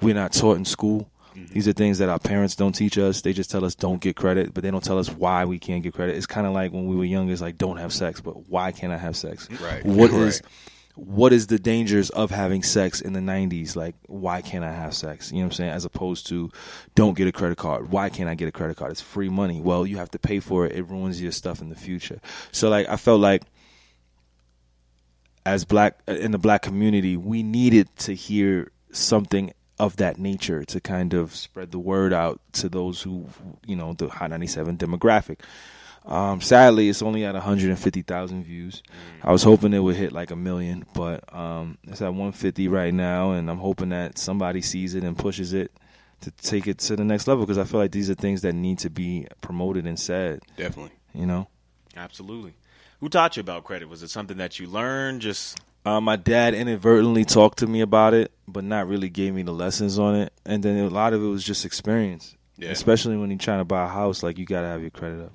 [0.00, 1.08] we're not taught in school.
[1.36, 1.52] Mm-hmm.
[1.52, 3.20] These are things that our parents don't teach us.
[3.22, 5.82] They just tell us don't get credit, but they don't tell us why we can't
[5.82, 6.16] get credit.
[6.16, 8.70] It's kind of like when we were younger, it's like don't have sex, but why
[8.72, 9.48] can't I have sex?
[9.60, 9.84] Right.
[9.84, 10.20] What Right.
[10.22, 10.42] is
[10.96, 13.74] what is the dangers of having sex in the 90s?
[13.74, 15.32] Like why can't I have sex?
[15.32, 15.70] You know what I'm saying?
[15.70, 16.52] As opposed to
[16.94, 17.90] don't get a credit card.
[17.90, 18.92] Why can't I get a credit card?
[18.92, 19.60] It's free money.
[19.60, 20.72] Well, you have to pay for it.
[20.76, 22.20] It ruins your stuff in the future.
[22.52, 23.42] So like I felt like
[25.46, 30.80] as black in the black community, we needed to hear something of that nature to
[30.80, 33.28] kind of spread the word out to those who,
[33.66, 35.40] you know, the Hot 97 demographic.
[36.04, 38.82] Um, sadly, it's only at 150,000 views.
[39.22, 42.92] I was hoping it would hit like a million, but um, it's at 150 right
[42.92, 45.72] now, and I'm hoping that somebody sees it and pushes it
[46.20, 48.52] to take it to the next level because I feel like these are things that
[48.52, 50.40] need to be promoted and said.
[50.56, 50.92] Definitely.
[51.14, 51.48] You know.
[51.96, 52.54] Absolutely.
[53.00, 53.88] Who taught you about credit?
[53.88, 55.22] Was it something that you learned?
[55.22, 59.42] Just Uh, my dad inadvertently talked to me about it, but not really gave me
[59.42, 60.32] the lessons on it.
[60.46, 62.36] And then a lot of it was just experience.
[62.56, 62.70] Yeah.
[62.70, 65.32] Especially when you're trying to buy a house, like you gotta have your credit up.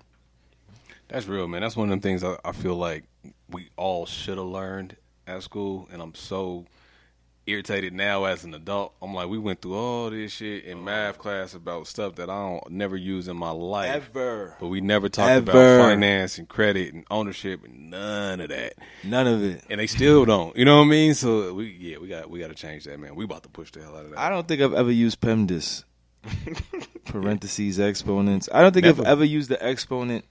[1.09, 1.61] That's real, man.
[1.61, 3.03] That's one of them things I, I feel like
[3.49, 4.95] we all should have learned
[5.27, 6.65] at school, and I'm so
[7.49, 8.93] irritated now as an adult.
[9.01, 12.35] I'm like, we went through all this shit in math class about stuff that I
[12.35, 14.09] don't never use in my life.
[14.09, 14.55] Ever.
[14.59, 15.51] But we never talked Ever.
[15.51, 18.73] about finance and credit and ownership and none of that.
[19.03, 19.63] None of it.
[19.69, 20.55] And they still don't.
[20.55, 21.13] You know what I mean?
[21.13, 23.15] So we yeah, we got we got to change that, man.
[23.15, 24.19] We about to push the hell out of that.
[24.19, 25.83] I don't think I've ever used PEMDAS.
[27.05, 28.49] Parentheses exponents.
[28.53, 30.25] I don't think I've ever used the exponent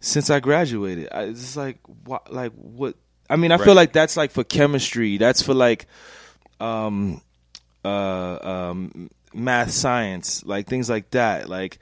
[0.00, 1.08] since I graduated.
[1.12, 2.96] I, it's just like what, like what?
[3.30, 3.64] I mean, I Right.
[3.64, 5.16] feel like that's like for chemistry.
[5.16, 5.86] That's for like,
[6.60, 7.20] um,
[7.84, 11.48] uh, um, math, science, like things like that.
[11.48, 11.78] Like,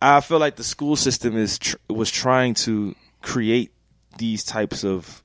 [0.00, 3.72] I feel like the school system is tr- was trying to create
[4.18, 5.22] these types of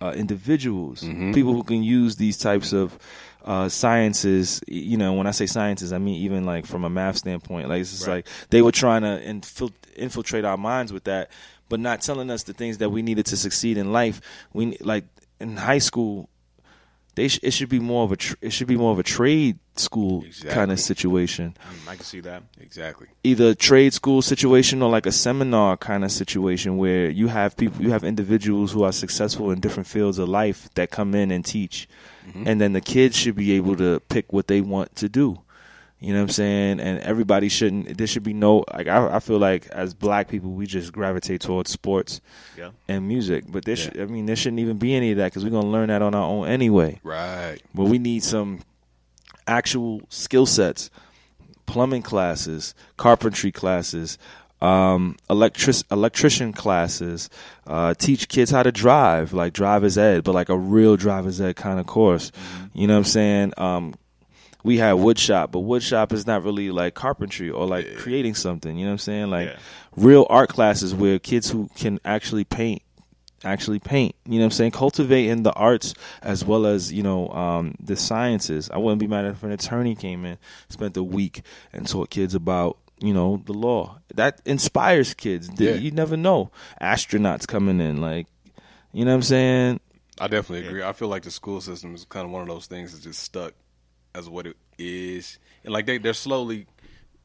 [0.00, 1.00] uh, individuals,
[1.32, 2.98] people who can use these types of
[3.44, 4.60] uh, sciences.
[4.66, 7.68] You know, when I say sciences, I mean even like from a math standpoint.
[7.68, 11.30] Like it's just like they were trying to infil- infiltrate our minds with that,
[11.72, 14.20] but not telling us the things that we needed to succeed in life.
[14.52, 15.04] We like
[15.40, 16.28] in high school.
[17.14, 19.02] They sh- it should be more of a tr- it should be more of a
[19.02, 22.42] trade school kind of situation Mm, I can see that.
[22.60, 23.06] Exactly.
[23.24, 27.50] either a trade school situation or like a seminar kind of situation where you have
[27.56, 31.30] people you have individuals who are successful in different fields of life that come in
[31.30, 31.88] and teach
[32.48, 35.26] and then the kids should be able to pick what they want to do
[36.02, 39.20] you know what i'm saying and everybody shouldn't there should be no like i, I
[39.20, 42.20] feel like as black people we just gravitate towards sports
[42.58, 42.70] Yeah.
[42.88, 43.82] and music but there Yeah.
[43.84, 45.88] should, i mean there shouldn't even be any of that because we're going to learn
[45.88, 47.58] that on our own anyway Right.
[47.74, 48.60] but we need some
[49.46, 50.90] actual skill sets
[51.66, 54.18] plumbing classes carpentry classes
[54.60, 57.28] um, electric electrician classes
[57.66, 61.56] uh, teach kids how to drive like driver's ed but like a real driver's ed
[61.56, 62.30] kind of course
[62.72, 63.94] you know what i'm saying um,
[64.64, 68.84] we had woodshop, but woodshop is not really like carpentry or like creating something you
[68.84, 69.56] know what i'm saying like Yeah.
[69.96, 72.82] real art classes where kids who can actually paint
[73.44, 74.14] actually paint.
[74.24, 74.70] You know what I'm saying?
[74.70, 78.70] Cultivating the arts as well as, you know, um, the sciences.
[78.72, 82.36] I wouldn't be mad if an attorney came in, spent a week and taught kids
[82.36, 83.98] about, you know, the law.
[84.14, 85.50] That inspires kids.
[85.58, 85.72] Yeah.
[85.72, 86.52] You never know.
[86.80, 88.28] Astronauts coming in, like,
[88.92, 89.80] you know what I'm saying?
[90.20, 90.84] I definitely agree.
[90.84, 93.24] I feel like the school system is kind of one of those things that's just
[93.24, 93.54] stuck
[94.14, 96.66] as what it is, and like they they're slowly,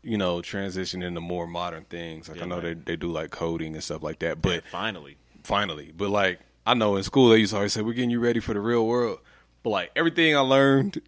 [0.03, 2.29] you know, transitioning into more modern things.
[2.29, 5.17] Like I know they they do like coding and stuff like that, but Yeah, finally.
[5.43, 8.19] finally, but like I know in school they used to always say we're getting you
[8.19, 9.19] ready for the real world,
[9.63, 11.01] but like everything I learned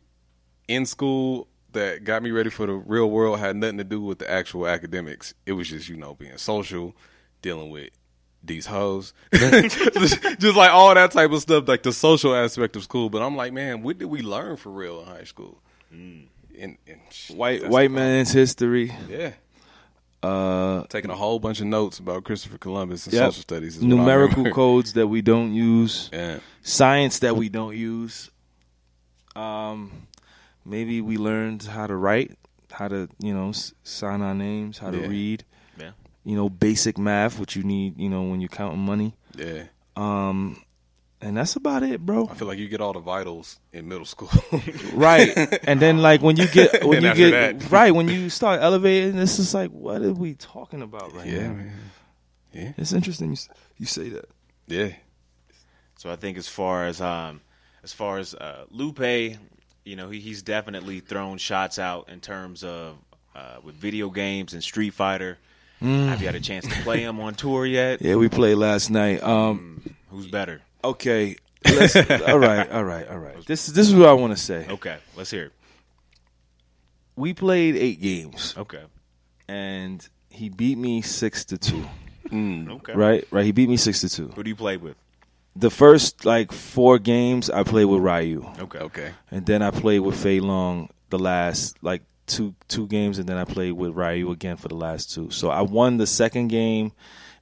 [0.68, 4.20] in school that got me ready for the real world had nothing to do with
[4.20, 5.34] the actual academics.
[5.46, 6.96] It was just you know being social,
[7.42, 7.90] dealing with
[8.42, 12.84] these hoes, just, just like all that type of stuff, like the social aspect of
[12.84, 13.10] school.
[13.10, 15.62] But I'm like, man, what did we learn for real in high school?
[15.92, 16.28] And,
[16.60, 16.78] and
[17.30, 18.92] White white the man's history.
[19.10, 19.32] yeah.
[20.22, 23.28] Uh, Taking a whole bunch of notes about Christopher Columbus and yep.
[23.28, 23.78] social studies.
[23.78, 26.10] is numerical codes that we don't use.
[26.14, 26.40] Yeah.
[26.62, 28.30] science that we don't use.
[29.36, 30.08] Um,
[30.66, 32.38] maybe we learned how to write,
[32.72, 35.08] how to you know sign our names, how to Yeah.
[35.08, 35.44] read.
[35.80, 35.92] Yeah.
[36.26, 39.14] You know, basic math, which you need, you know, when you're counting money.
[39.38, 39.64] Yeah.
[39.96, 40.62] Um,
[41.22, 42.28] and that's about it, bro.
[42.30, 44.30] I feel like you get all the vitals in middle school.
[44.94, 48.30] Right, and then like when you get when And you get that- right when you
[48.30, 51.54] start elevating, it's just like, what are we talking about right yeah, now?
[51.54, 51.74] man.
[52.54, 52.72] Yeah.
[52.78, 53.38] It's interesting you,
[53.78, 54.30] you say that.
[54.68, 54.90] Yeah.
[55.98, 57.42] So I think as far as um
[57.84, 59.00] as far as uh, Lupe,
[59.86, 62.98] you know, he, he's definitely thrown shots out in terms of
[63.36, 65.38] uh, with video games and Street Fighter.
[65.82, 68.02] Have you had a chance to play him on tour yet?
[68.02, 69.24] Yeah, we played last night.
[69.24, 70.62] Um, Who's better?
[70.84, 73.46] Okay, let's, all right, all right, all right.
[73.46, 74.66] This this is what I want to say.
[74.70, 75.54] Okay, let's hear it.
[77.16, 78.54] We played eight games.
[78.58, 78.84] Okay.
[79.48, 81.86] and he beat me six to two.
[82.30, 82.68] Mm.
[82.68, 82.72] Mm.
[82.78, 82.94] Okay.
[82.94, 83.44] Right, right.
[83.46, 84.28] He beat me six to two.
[84.30, 84.96] Who do you play with?
[85.56, 88.80] The first like four games, I played with Ryu, Okay.
[88.80, 89.12] Okay.
[89.32, 93.38] and then I played with Fei Long the last like two two games, and then
[93.38, 95.32] I played with Ryu again for the last two.
[95.32, 96.92] So I won the second game,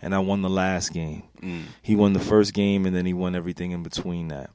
[0.02, 1.24] and I won the last game.
[1.42, 1.64] Mm.
[1.82, 4.50] He won the first game, and then he won everything in between that.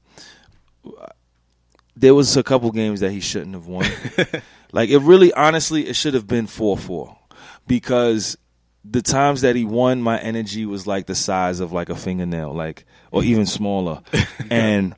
[1.97, 3.87] There was a couple games that he shouldn't have won.
[4.73, 7.19] like it really, honestly, it should have been four four
[7.67, 8.37] because
[8.85, 12.53] the times that he won, my energy was like the size of like a fingernail,
[12.53, 13.27] like or mm.
[13.27, 14.01] even smaller,
[14.51, 14.95] and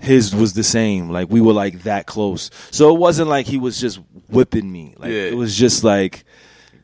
[0.00, 1.10] his was the same.
[1.10, 4.94] Like we were like that close, so it wasn't like he was just whipping me.
[4.98, 5.22] Like Yeah.
[5.22, 6.24] it was just like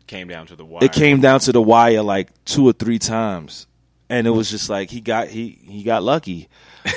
[0.06, 0.84] Came down to the wire.
[0.84, 3.66] it came down to the wire like two or three times,
[4.08, 6.48] and it was just like he got he he got lucky.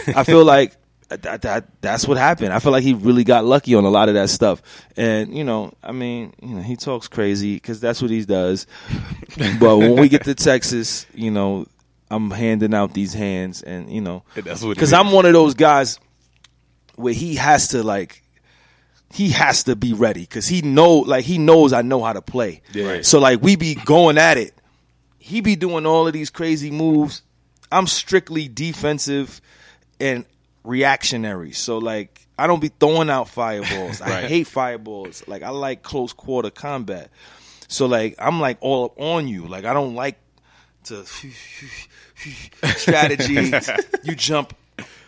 [0.07, 0.75] I feel like
[1.09, 2.51] that, that that's what happened.
[2.51, 4.61] I feel like he really got lucky on a lot of that stuff,
[4.97, 8.67] and you know, I mean, you know, he talks crazy because that's what he does.
[9.59, 11.65] but when we get to Texas, you know,
[12.11, 14.93] I'm handing out these hands, and you know, That's what it because.
[14.93, 15.99] I'm one of those guys
[16.95, 18.23] where he has to like
[19.11, 22.21] he has to be ready because he know like he knows I know how to
[22.21, 22.61] play.
[22.73, 22.87] Yeah.
[22.87, 23.05] Right.
[23.05, 24.53] So like we be going at it.
[25.17, 27.21] He be doing all of these crazy moves.
[27.71, 29.41] I'm strictly defensive
[29.99, 30.25] and
[30.63, 31.51] reactionary.
[31.51, 34.01] So like I don't be throwing out fireballs.
[34.01, 35.23] I hate fireballs.
[35.27, 37.09] Like I like close quarter combat.
[37.67, 39.47] So like I'm like all up on you.
[39.47, 40.17] Like I don't like
[40.85, 41.05] to
[42.75, 43.51] strategy.
[44.03, 44.55] you jump,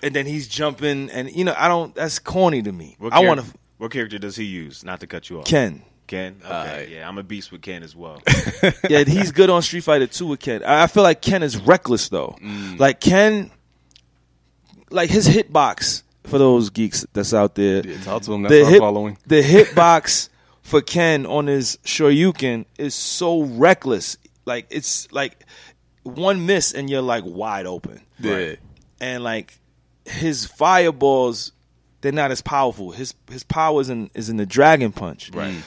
[0.01, 1.93] and then he's jumping, and you know I don't.
[1.95, 2.95] That's corny to me.
[2.99, 3.45] What I char- want to
[3.79, 4.83] What character does he use?
[4.83, 5.45] Not to cut you off.
[5.45, 5.81] Ken.
[6.05, 6.35] Ken.
[6.43, 6.53] Okay.
[6.53, 6.89] Alright.
[6.89, 8.21] Yeah, I'm a beast with Ken as well.
[8.89, 10.63] yeah, he's good on Street Fighter 2 with Ken.
[10.63, 12.35] I I feel like Ken is reckless though.
[12.41, 12.77] Mm.
[12.77, 13.49] Like Ken,
[14.89, 17.85] like his hitbox for those geeks that's out there.
[17.87, 18.41] Yeah, talk to him.
[18.41, 19.17] That's the our hit, following.
[19.27, 20.29] the hitbox
[20.61, 24.17] for Ken on his Shoryuken is so reckless.
[24.45, 25.45] Like it's like
[26.03, 28.01] one miss and you're like wide open.
[28.19, 28.55] Yeah.
[28.99, 29.57] And like
[30.05, 31.53] his fireballs,
[32.01, 32.91] they're not as powerful.
[32.91, 35.31] His his power is in is in the dragon punch.
[35.33, 35.53] right.
[35.53, 35.61] Mm.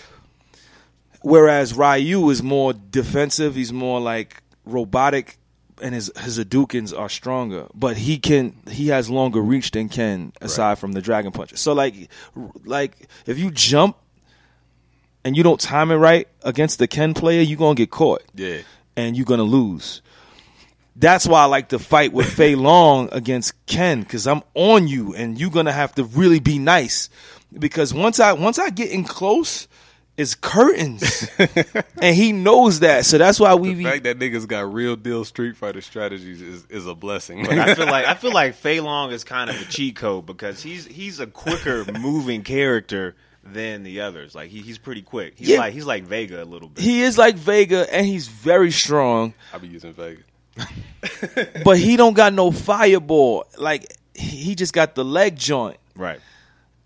[1.23, 3.55] Whereas Ryu is more defensive.
[3.55, 5.39] He's more like robotic,
[5.81, 7.69] and his his Hadoukens are stronger.
[7.75, 11.57] But he can he has longer reach than Ken, aside from the Dragon Punch.
[11.57, 11.95] So like
[12.65, 13.97] like if you jump
[15.25, 18.59] and you don't time it right against the Ken player, you're gonna get caught Yeah.
[18.97, 20.03] and you're gonna lose.
[20.95, 25.15] That's why I like to fight with Fei Long against Ken because I'm on you,
[25.15, 27.09] and you're gonna have to really be nice.
[27.59, 29.69] Because once I once I get in close,
[30.19, 31.29] it's curtains,
[32.03, 33.07] and he knows that.
[33.07, 36.43] So that's why we The be fact that niggas got real deal Street Fighter strategies
[36.43, 37.45] is, is a blessing.
[37.47, 40.27] But I feel like I feel like Fei Long is kind of a cheat code
[40.27, 44.35] because he's he's a quicker moving character than the others.
[44.35, 45.35] Like he, he's pretty quick.
[45.37, 45.59] He's Yeah.
[45.59, 46.85] like he's like Vega a little bit.
[46.85, 50.21] he is like Vega, and he's very strong, I be using Vega.
[51.65, 53.47] but he don't got no fireball.
[53.59, 55.79] Like he just got the leg joint.
[55.97, 56.21] right.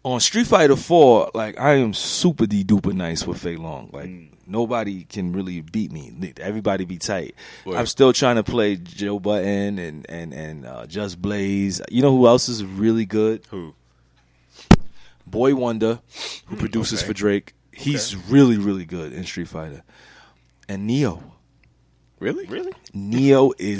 [0.05, 3.90] on Street Fighter Four, like I am super de duper nice with Fei Long.
[3.92, 4.11] Like
[4.46, 6.33] nobody can really beat me.
[6.40, 7.35] Everybody be tight.
[7.66, 11.81] I'm still trying to play Joe Budden and and and uh, Just Blaze.
[11.90, 13.44] You know who else is really good?
[13.50, 13.74] Who?
[15.26, 15.98] Boy Wonder,
[16.46, 17.55] who produces for Drake.
[17.72, 19.83] He's really really good in Street Fighter.
[20.68, 21.33] And Neo.
[22.18, 22.46] Really?
[22.46, 22.72] Really?
[22.94, 23.79] Neo is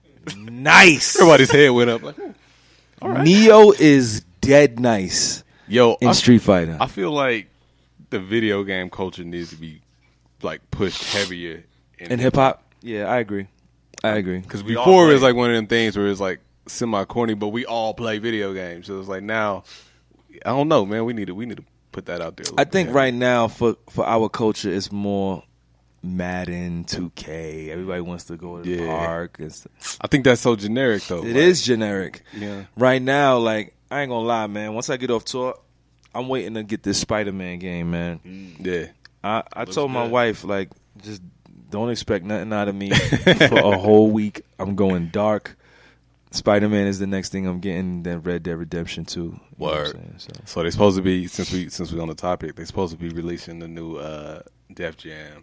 [0.36, 1.16] nice.
[1.16, 2.02] Everybody's head went up.
[2.02, 2.30] Like, hmm.
[3.02, 3.24] all right.
[3.24, 6.76] Neo is dead nice yo, in I, Street Fighter.
[6.80, 7.48] I feel like
[8.10, 9.82] the video game culture needs to be
[10.42, 11.64] like pushed heavier
[11.98, 13.48] in hip hop, yeah, I agree.
[14.04, 14.38] I agree.
[14.38, 17.48] Because before it was like one of them things where it's like semi corny, but
[17.48, 18.86] we all play video games.
[18.86, 19.64] So it's like now,
[20.46, 21.04] I don't know, man.
[21.04, 22.44] We need to we need to put that out there.
[22.44, 22.94] a I little think bit.
[22.94, 25.42] right now for for our culture, it's more
[26.02, 27.68] Madden, 2K.
[27.70, 28.86] Everybody wants to go to the Yeah.
[28.86, 29.36] park.
[29.40, 29.66] It's,
[30.00, 31.24] I think that's so generic though.
[31.24, 32.22] it is generic.
[32.36, 32.64] Yeah.
[32.76, 34.74] Right now, like I ain't gonna lie, man.
[34.74, 35.58] Once I get off tour,
[36.14, 38.20] I'm waiting to get this Spider Man game, man.
[38.60, 38.86] Yeah.
[39.24, 40.12] I I Looks told my good.
[40.12, 40.70] wife like
[41.02, 41.22] just
[41.70, 42.90] don't expect nothing out of me
[43.48, 44.42] for a whole week.
[44.58, 45.56] I'm going dark.
[46.30, 48.02] Spider Man is the next thing I'm getting.
[48.04, 49.20] Then Red Dead Redemption 2.
[49.20, 49.98] You know Word.
[50.18, 50.30] So.
[50.44, 52.98] So they're supposed to be since we since we on the topic, they're supposed to
[52.98, 55.42] be releasing the new uh Def Jam.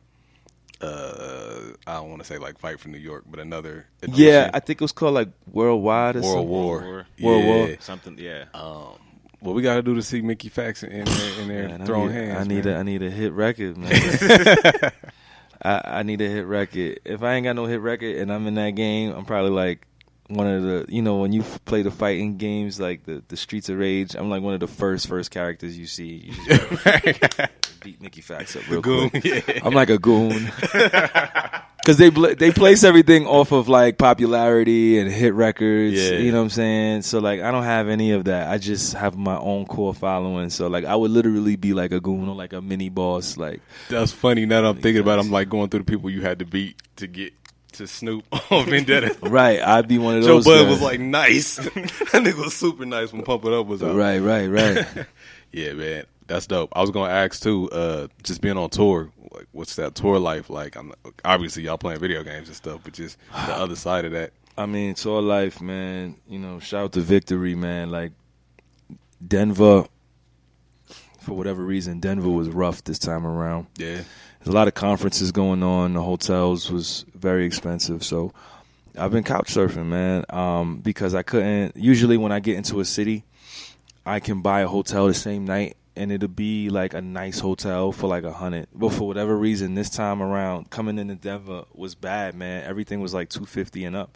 [0.82, 4.50] Uh, I don't want to say like Fight for New York, but another Yeah.
[4.54, 6.50] I think it was called like Worldwide or World something.
[6.50, 6.82] War.
[6.82, 7.08] War.
[7.22, 7.78] World War.
[7.80, 8.18] Something.
[8.20, 8.46] Yeah.
[8.54, 9.00] Um,
[9.40, 11.82] what we got to do to see Mickey Factz in, in there, in there Man,
[11.82, 12.40] I throwing need, hands?
[12.40, 12.76] I need man.
[12.76, 13.92] a I need a hit record, man.
[15.62, 17.00] I, I need a hit record.
[17.06, 19.86] If I ain't got no hit record and I'm in that game, I'm probably like
[20.28, 23.70] one of the you know when you play the fighting games like the the Streets
[23.70, 24.16] of Rage.
[24.16, 26.32] I'm like one of the first first characters you see.
[26.32, 26.34] You
[27.84, 29.62] beat Mickey Factz up real goon, quick.
[29.66, 30.52] I'm like a goon.
[31.86, 36.18] Because they bl- they place everything off of like popularity and hit records, Yeah.
[36.18, 37.02] you know what I'm saying.
[37.04, 38.50] So like I don't have any of that.
[38.50, 40.50] I just have my own core following.
[40.50, 43.38] So like I would literally be like a goon or like a mini boss.
[43.38, 44.48] Like That's funny.
[44.48, 46.46] Now that I'm thinking about, it, I'm like going through the people you had to
[46.46, 47.34] beat to get
[47.78, 49.16] to Snoop on Vendetta.
[49.22, 50.46] right, I'd be one of Joe those.
[50.46, 50.68] Bud guys.
[50.72, 51.56] was like nice.
[51.58, 53.96] that nigga was super nice when Pump It Up was out.
[53.96, 55.06] right, right, right.
[55.52, 56.70] Yeah, man, that's dope.
[56.76, 57.70] I was gonna ask too.
[57.72, 60.76] Uh, just being on tour, like, what's that tour life like?
[60.76, 60.92] I'm
[61.24, 64.32] obviously y'all playing video games and stuff, but just the other side of that.
[64.58, 66.16] I mean, tour life, man.
[66.28, 67.90] You know, shout out to Victory, man.
[67.90, 68.12] Like
[69.26, 69.86] Denver,
[71.22, 73.68] for whatever reason, Denver was rough this time around.
[73.78, 74.02] Yeah,
[74.46, 75.94] There's a lot of conferences going on.
[75.94, 78.32] The hotels was very expensive, so
[78.96, 80.24] I've been couch surfing, man.
[80.30, 81.76] Um, because I couldn't.
[81.76, 83.24] Usually, when I get into a city,
[84.06, 87.92] I can buy a hotel the same night, and it'll be like a nice hotel
[87.92, 88.68] for like a hundred.
[88.72, 92.64] But for whatever reason, this time around, coming into Denver was bad, man.
[92.66, 94.16] Everything was like two fifty and up.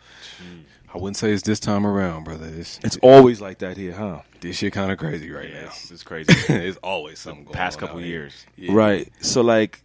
[0.94, 2.46] I wouldn't say it's this time around, brother.
[2.48, 4.22] It's, It's always like that here, huh?
[4.42, 5.68] this shit kind of crazy right Yeah, now.
[5.68, 6.34] it's, it's crazy.
[6.54, 8.22] it's always something going Past on couple out here.
[8.22, 8.46] years.
[8.56, 8.74] Yeah.
[8.74, 9.12] Right.
[9.22, 9.82] So like,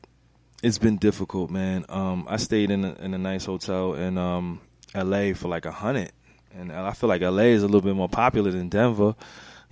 [0.65, 1.85] it's been difficult, man.
[1.91, 4.61] Um, I stayed in a, in a nice hotel in um
[4.95, 5.35] L.A.
[5.35, 6.11] for like a hundred,
[6.57, 7.53] and I feel like L.A.
[7.53, 9.15] is a little bit more popular than Denver.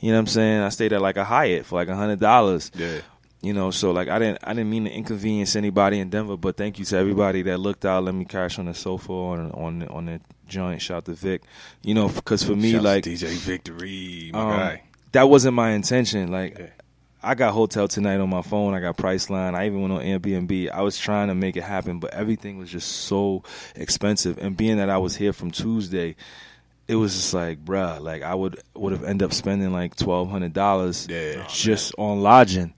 [0.00, 0.60] You know what I'm saying?
[0.62, 2.70] I stayed at like a Hyatt for like a hundred dollars.
[2.74, 3.00] Yeah.
[3.40, 6.56] You know, so like I didn't I didn't mean to inconvenience anybody in Denver, but
[6.56, 9.88] thank you to everybody that looked out, let me crash on the sofa on on
[9.88, 10.82] on the joint.
[10.82, 11.42] Shout to Vic,
[11.82, 14.82] you know, because for me Shouts like DJ Victory, my um, guy.
[15.12, 16.30] that wasn't my intention.
[16.30, 16.66] Like Yeah.
[17.22, 18.74] I got hotel tonight on my phone.
[18.74, 19.54] I got Priceline.
[19.54, 20.70] I even went on Airbnb.
[20.70, 23.44] I was trying to make it happen, but everything was just so
[23.76, 24.38] expensive.
[24.38, 26.16] And being that I was here from Tuesday,
[26.88, 30.30] it was just like, bruh, like I would would have ended up spending like twelve
[30.30, 31.46] hundred dollars Yeah.
[31.48, 32.74] just on lodging,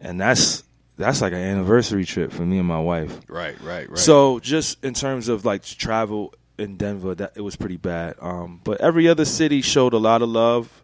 [0.00, 0.62] and that's
[0.96, 3.18] that's like an anniversary trip for me and my wife.
[3.28, 3.98] Right, right, right.
[3.98, 8.14] So just in terms of like travel in Denver, that it was pretty bad.
[8.20, 10.82] Um, but every other city showed a lot of love.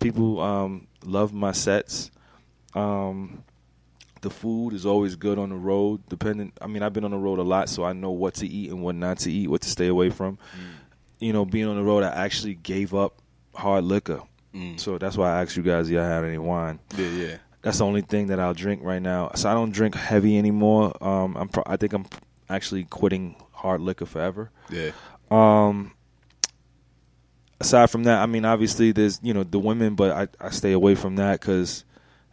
[0.00, 2.10] People um, loved my sets.
[2.74, 3.44] Um,
[4.20, 6.02] the food is always good on the road.
[6.08, 8.46] Depending, I mean, I've been on the road a lot, so I know what to
[8.46, 10.38] eat and what not to eat, what to stay away from.
[11.18, 13.20] You know, being on the road, I actually gave up
[13.54, 14.22] hard liquor.
[14.54, 14.78] Mm.
[14.80, 16.78] So that's why I asked you guys, y'all had any wine?
[16.96, 17.36] yeah, yeah.
[17.62, 19.30] That's the only thing that I'll drink right now.
[19.36, 20.92] So I don't drink heavy anymore.
[21.02, 22.04] Um, I'm pro- I think I'm
[22.50, 24.50] actually quitting hard liquor forever.
[24.68, 24.90] Yeah.
[25.30, 25.94] Um,
[27.60, 30.72] aside from that, I mean, obviously there's you know the women, but I, I stay
[30.72, 31.84] away from that because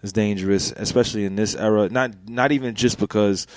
[0.04, 1.90] it's dangerous, especially in this era.
[1.90, 3.48] Not not even just because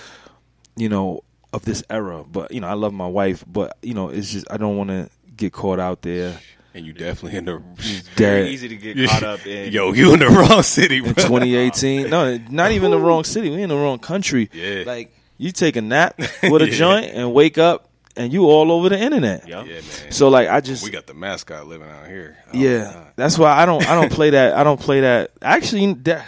[0.77, 4.09] you know of this era, but you know I love my wife, but you know
[4.09, 6.39] it's just I don't want to get caught out there.
[6.77, 7.63] And you definitely in the
[8.17, 9.73] Very easy to get caught up in.
[9.73, 11.11] Yo, you in the wrong city, bro.
[11.11, 12.11] in 2018.
[12.11, 13.49] No, not even the wrong city.
[13.49, 14.51] We in the wrong country.
[14.53, 14.83] Yeah.
[14.85, 16.75] Like you take a nap with a Yeah.
[16.77, 19.47] joint and wake up and you all over the internet.
[19.49, 19.67] Yup.
[19.67, 20.11] Yeah, man.
[20.13, 22.37] So like I just we got the mascot living out here.
[22.47, 22.93] Oh, yeah.
[22.93, 23.07] God.
[23.17, 24.55] That's why I don't I don't play that.
[24.55, 25.31] I don't play that.
[25.43, 26.27] Actually, that,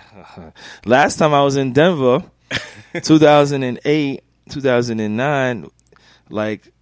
[0.84, 2.24] last time I was in Denver,
[3.03, 5.70] 2008, 2009,
[6.30, 6.72] like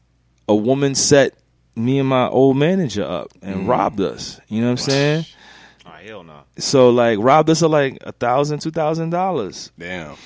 [0.49, 1.35] a woman set
[1.77, 3.69] me and my old manager up and Mm.
[3.69, 4.41] robbed us.
[4.49, 5.25] You know what I'm saying?
[5.87, 6.41] Oh, hell no.
[6.59, 9.71] So like robbed us of like a thousand, two thousand dollars.
[9.79, 10.17] Damn.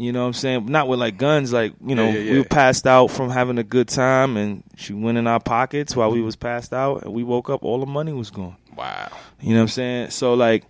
[0.00, 0.64] You know what I'm saying?
[0.64, 3.58] Not with like guns, like, you know, Yeah, yeah, we were passed out from having
[3.58, 6.24] a good time and she went in our pockets while we mm-hmm.
[6.24, 8.56] was passed out and we woke up, all the money was gone.
[8.74, 9.10] Wow.
[9.42, 10.10] You know what I'm saying?
[10.10, 10.64] So like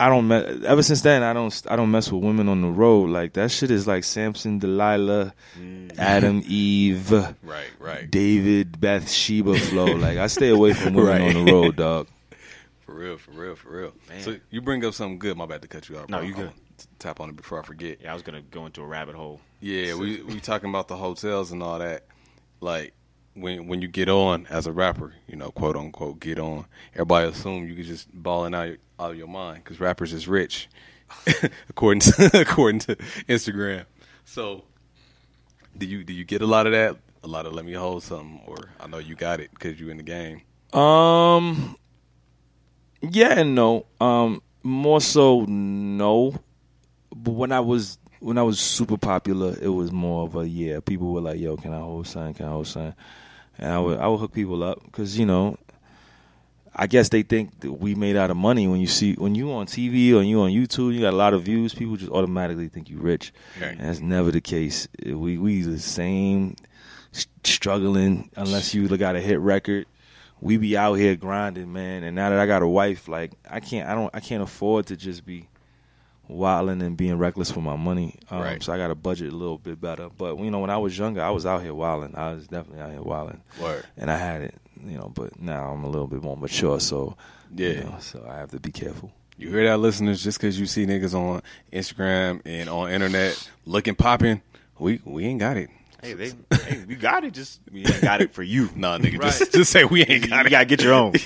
[0.00, 2.68] I don't me- ever since then I don't I don't mess with women on the
[2.68, 3.10] road.
[3.10, 5.98] Like that shit is like Samson, Delilah, mm.
[5.98, 8.10] Adam, Eve, Right, right.
[8.10, 9.84] David, Bathsheba flow.
[9.84, 11.36] Like I stay away from women Right.
[11.36, 12.08] on the road, dog.
[12.86, 13.92] For real, for real, for real.
[14.08, 14.22] Man.
[14.22, 15.36] So you bring up something good.
[15.36, 16.08] My bad to cut you off.
[16.08, 16.26] No, bro.
[16.26, 16.52] you good.
[17.04, 17.98] Want Tap on it before I forget.
[18.02, 19.40] Yeah, I was gonna go into a rabbit hole.
[19.60, 22.04] Yeah, we we talking about the hotels and all that.
[22.60, 22.94] Like
[23.34, 26.66] when when you get on as a rapper, you know, quote unquote, get on.
[26.94, 30.28] Everybody assume you can just balling out your, out of your mind because rappers is
[30.28, 30.68] rich,
[31.68, 32.96] according to according to
[33.28, 33.84] Instagram.
[34.24, 34.64] So,
[35.76, 36.96] do you do you get a lot of that?
[37.24, 39.90] A lot of let me hold something, or I know you got it because you
[39.90, 40.42] in the game.
[40.78, 41.76] Um
[43.00, 43.86] yeah and no.
[44.00, 46.40] Um more so no.
[47.14, 50.80] But when I was when I was super popular, it was more of a yeah.
[50.80, 52.34] People were like, "Yo, can I hold sign?
[52.34, 52.94] Can I hold sign?"
[53.58, 55.56] And I would I would hook people up because you know,
[56.74, 59.52] I guess they think that we made out of money when you see when you
[59.52, 61.74] on TV or you on YouTube, you got a lot of views.
[61.74, 63.72] People just automatically think you rich, Right.
[63.72, 64.88] and that's never the case.
[65.04, 66.56] We we the same,
[67.44, 69.86] struggling unless you got a hit record.
[70.40, 72.02] We be out here grinding, man.
[72.02, 74.86] And now that I got a wife, like I can't, I don't, I can't afford
[74.86, 75.46] to just be
[76.28, 78.18] wilding and being reckless with my money.
[78.30, 78.62] Um, Right.
[78.62, 80.08] So I got to budget a little bit better.
[80.08, 82.14] But you know, when I was younger, I was out here wilding.
[82.16, 83.84] I was definitely out here wilding, Word.
[83.96, 84.54] and I had it.
[84.84, 87.16] You know, but now I'm a little bit more mature, so
[87.54, 87.82] you Yeah.
[87.84, 89.12] know, so I have to be careful.
[89.38, 90.22] You hear that, listeners?
[90.22, 91.42] Just because you see niggas on
[91.72, 94.42] Instagram and on internet looking popping,
[94.78, 95.70] we we ain't got it.
[96.02, 97.32] Hey, they, hey, we got it.
[97.32, 98.70] Just we ain't got it for you.
[98.76, 100.44] Nah, nigga, just, just say we ain't you got it.
[100.46, 101.12] You gotta get your own.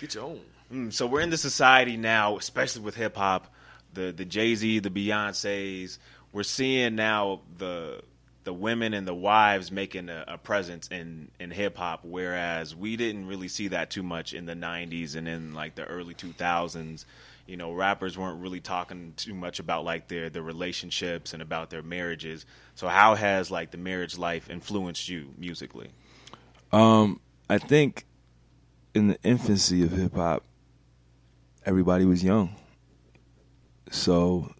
[0.00, 0.40] Get your own.
[0.72, 3.52] Mm, so we're in the society now, especially with hip hop,
[3.94, 5.98] the the Jay Z, the Beyonces.
[6.32, 8.02] We're seeing now the
[8.44, 12.96] the women and the wives making a, a presence in in hip hop, whereas we
[12.96, 17.04] didn't really see that too much in the '90s and in like the early 2000s.
[17.46, 21.70] You know, rappers weren't really talking too much about like their their relationships and about
[21.70, 22.46] their marriages.
[22.74, 25.90] So how has like the marriage life influenced you musically?
[26.72, 28.06] Um, I think
[28.94, 30.44] in the infancy of hip hop,
[31.66, 32.54] everybody was young.
[33.90, 34.52] So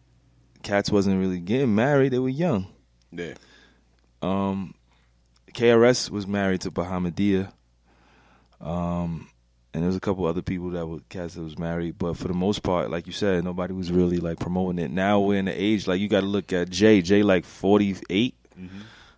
[0.63, 2.67] cats wasn't really getting married, they were young.
[3.13, 3.35] Yeah.
[4.21, 4.75] Um
[5.53, 7.53] KRS was married to Bahamadia.
[8.61, 9.29] Um
[9.73, 12.27] and there was a couple other people that were cats that was married, but for
[12.27, 14.91] the most part, like you said, nobody was really like promoting it.
[14.91, 17.01] Now we're in the age like you got to look at Jay.
[17.03, 17.95] Jay like forty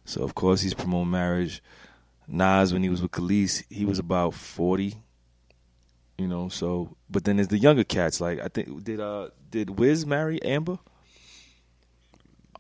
[0.05, 1.63] so of course he's promoting marriage.
[2.29, 4.95] Nas when he was with Kelis, he was about forty.
[6.19, 8.21] You know, so but then there's the younger cats.
[8.21, 10.79] Like I think did uh did Wiz marry Amber?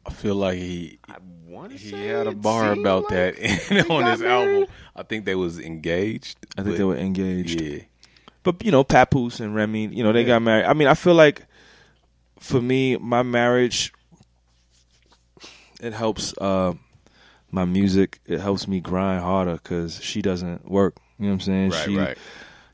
[0.04, 3.36] I feel like he I want to he say had a bar about like
[3.68, 4.66] that on got his album.
[4.96, 6.38] I think they was engaged.
[6.58, 7.60] I think but- they were engaged.
[7.60, 7.80] Yeah,
[8.42, 10.26] But you know, Papoose and Remy, you know, they Yeah.
[10.28, 10.64] got married.
[10.64, 11.46] I mean, I feel like
[12.40, 13.92] for me, my marriage
[15.80, 16.72] it helps uh,
[17.50, 18.20] my music.
[18.26, 20.96] It helps me grind harder because she doesn't work.
[21.18, 21.70] You know what I'm saying?
[21.70, 22.18] right, she right.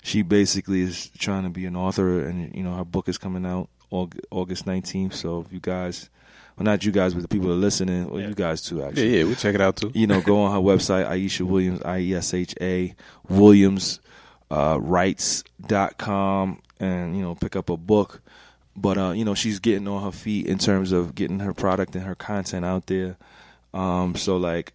[0.08, 3.44] She basically is trying to be an author, and you know, her book is coming
[3.46, 5.14] out August 19th.
[5.14, 6.10] So if you guys,
[6.56, 8.86] well, not you guys, but the people that are listening, well, you guys too, Yeah,
[8.88, 9.90] actually yeah, we'll check it out too.
[9.94, 12.94] you know, go on her website, Aisha Williams, I E S H A
[13.28, 14.00] Williams
[14.50, 18.22] uh, rights.com and, you know, pick up a book.
[18.76, 21.96] But, uh, you know, she's getting on her feet in terms of getting her product
[21.96, 23.16] and her content out there.
[23.74, 24.72] Um, so, like,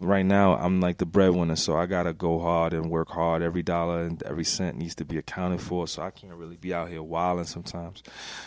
[0.00, 3.42] right now, I'm like the breadwinner, so I got to go hard and work hard.
[3.42, 6.74] Every dollar and every cent needs to be accounted for, so I can't really be
[6.74, 8.02] out here wilding sometimes.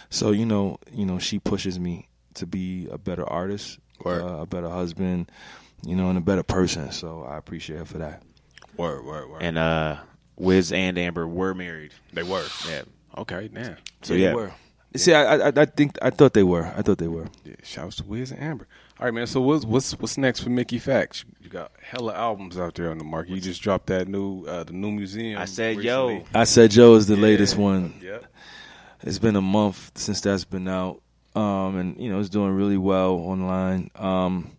[0.10, 4.46] So, you know, you know, she pushes me to be a better artist, uh, a
[4.46, 5.32] better husband,
[5.84, 6.92] you know, and a better person.
[6.92, 8.24] So I appreciate her for that.
[8.78, 9.42] Word, word, word.
[9.42, 9.98] And uh,
[10.38, 11.92] Wiz and Amber were married.
[12.14, 12.46] they were.
[12.68, 12.84] Yeah.
[13.18, 13.78] Okay, damn.
[14.04, 14.54] So they yeah, were.
[14.96, 16.66] See, I, I, I think I thought they were.
[16.76, 17.28] I thought they were.
[17.44, 18.68] Yeah, shouts to Wiz and Amber.
[19.00, 19.28] All right, man.
[19.28, 21.24] So what's what's what's next for Mickey Factz?
[21.42, 23.32] You got hella albums out there on the market.
[23.34, 25.40] You just dropped that new uh, the new museum.
[25.40, 26.18] I said, recently.
[26.18, 26.26] yo.
[26.36, 27.22] I said Joe is the Yeah.
[27.22, 27.94] latest one.
[28.04, 28.26] Yep.
[29.04, 31.02] It's been a month since that's been out,
[31.34, 33.90] um, and you know it's doing really well online.
[33.96, 34.52] Um,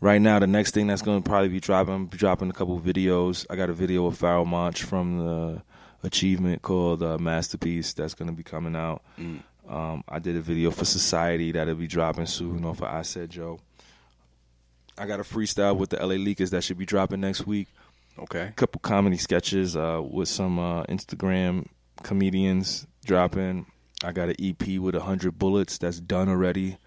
[0.00, 2.80] right now, the next thing that's going to probably be dropping, I'm dropping a couple
[2.80, 3.44] videos.
[3.50, 5.62] I got a video of Pharoahe Monch from the
[6.02, 9.02] Achievement called uh, Masterpiece that's going to be coming out.
[9.68, 13.30] Um, I did a video for Society that'll be dropping soon off of I Said
[13.30, 13.58] Joe.
[14.98, 17.68] I got a freestyle with the LA Leakers that should be dropping next week
[18.18, 18.42] Okay.
[18.44, 21.66] A couple comedy sketches uh, with some uh, Instagram
[22.02, 23.66] comedians dropping.
[24.02, 26.78] I got an EP with hundred bullets that's done already.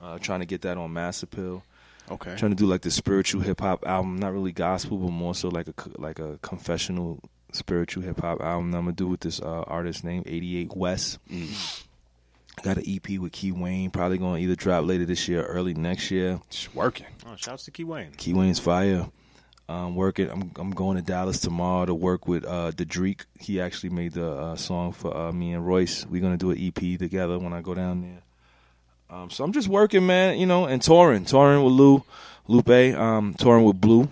[0.00, 1.62] Uh, trying to get that on Mass Appeal.
[2.10, 2.36] Okay.
[2.36, 5.48] Trying to do like the spiritual hip hop album, not really gospel, but more so
[5.48, 7.20] like a like a confessional
[7.52, 8.70] spiritual hip hop album.
[8.70, 11.18] that I'm gonna do with this uh, artist named 88 West.
[12.62, 15.74] Got an EP with Key Wane, probably gonna either drop later this year, or early
[15.74, 16.40] next year.
[16.50, 17.06] Just working.
[17.26, 18.12] Oh, shouts to Key Wane.
[18.16, 19.06] Key Wane's fire.
[19.68, 20.30] Um, working.
[20.30, 23.22] I'm I'm going to Dallas tomorrow to work with uh Dedrick.
[23.38, 26.06] He actually made the uh, song for uh, me and Royce.
[26.06, 28.22] We're gonna do an EP together when I go down there.
[29.10, 30.38] Um, so I'm just working, man.
[30.38, 32.04] You know, and touring, touring with Lou,
[32.48, 34.08] Lupe, um, touring with Blue,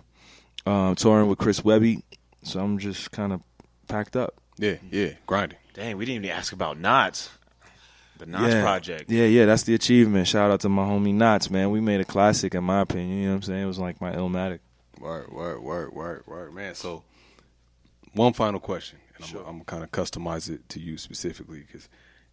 [0.67, 2.03] um, touring with Chris Webby.
[2.43, 3.41] So I'm just kind of
[3.89, 4.35] packed up.
[4.59, 5.11] Yeah, yeah.
[5.27, 5.59] Grinding.
[5.73, 7.31] Dang, we didn't even ask about Nottz.
[8.19, 8.63] The Nottz yeah.
[8.63, 9.11] project.
[9.11, 10.29] Yeah, yeah, that's the achievement.
[10.29, 11.71] Shout out to my homie Nottz, man.
[11.71, 13.19] We made a classic, in my opinion.
[13.19, 13.63] You know what I'm saying?
[13.63, 14.61] It was like my Illmatic.
[15.01, 16.75] Word, word, word, word, word, man.
[16.75, 17.03] So,
[18.13, 21.89] one final question, and I'm, I'm gonna kind of customize it to you specifically because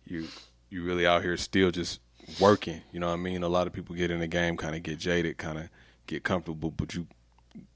[0.05, 0.27] you
[0.69, 1.99] you really out here still just
[2.39, 2.81] working.
[2.91, 3.43] You know what I mean?
[3.43, 5.69] A lot of people get in the game, kind of get jaded, kind of
[6.05, 7.07] get comfortable, but you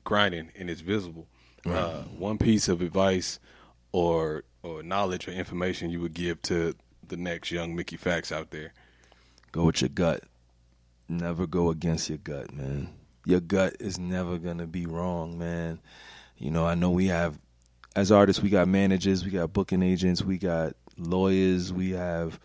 [0.04, 1.28] grinding and it's visible.
[1.66, 3.40] Uh, one piece of advice
[3.92, 6.76] or or knowledge or information you would give to
[7.10, 8.74] the next young Mickey Factz out there.
[9.52, 10.24] Go with your gut.
[11.08, 12.90] Never go against your gut, man.
[13.26, 15.80] Your gut is never gonna be wrong, man.
[16.38, 17.40] You know, I know we have
[17.96, 22.40] as artists we got managers, we got booking agents, we got lawyers, we have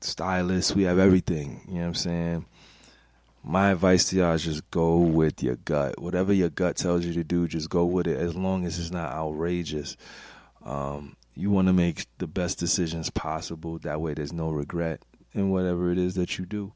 [0.00, 1.62] stylists, we have everything.
[1.66, 2.46] You know what I'm saying?
[3.42, 6.00] My advice to y'all is just go with your gut.
[6.00, 8.90] Whatever your gut tells you to do, just go with it as long as it's
[8.90, 9.96] not outrageous.
[10.64, 13.78] Um, you want to make the best decisions possible.
[13.78, 16.72] That way, there's no regret in whatever it is that you do.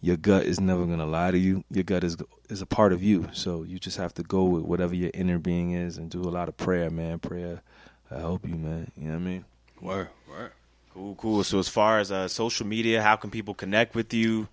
[0.00, 1.64] Your gut is never going to lie to you.
[1.70, 2.16] Your gut is
[2.48, 3.28] is a part of you.
[3.32, 6.30] So you just have to go with whatever your inner being is and do a
[6.30, 7.18] lot of prayer, man.
[7.18, 7.62] Prayer
[8.10, 8.90] I help you, man.
[8.96, 9.44] You know what I mean?
[9.80, 10.52] Word, word.
[10.94, 11.44] Cool, cool.
[11.44, 14.48] So as far as uh, social media, how can people connect with you?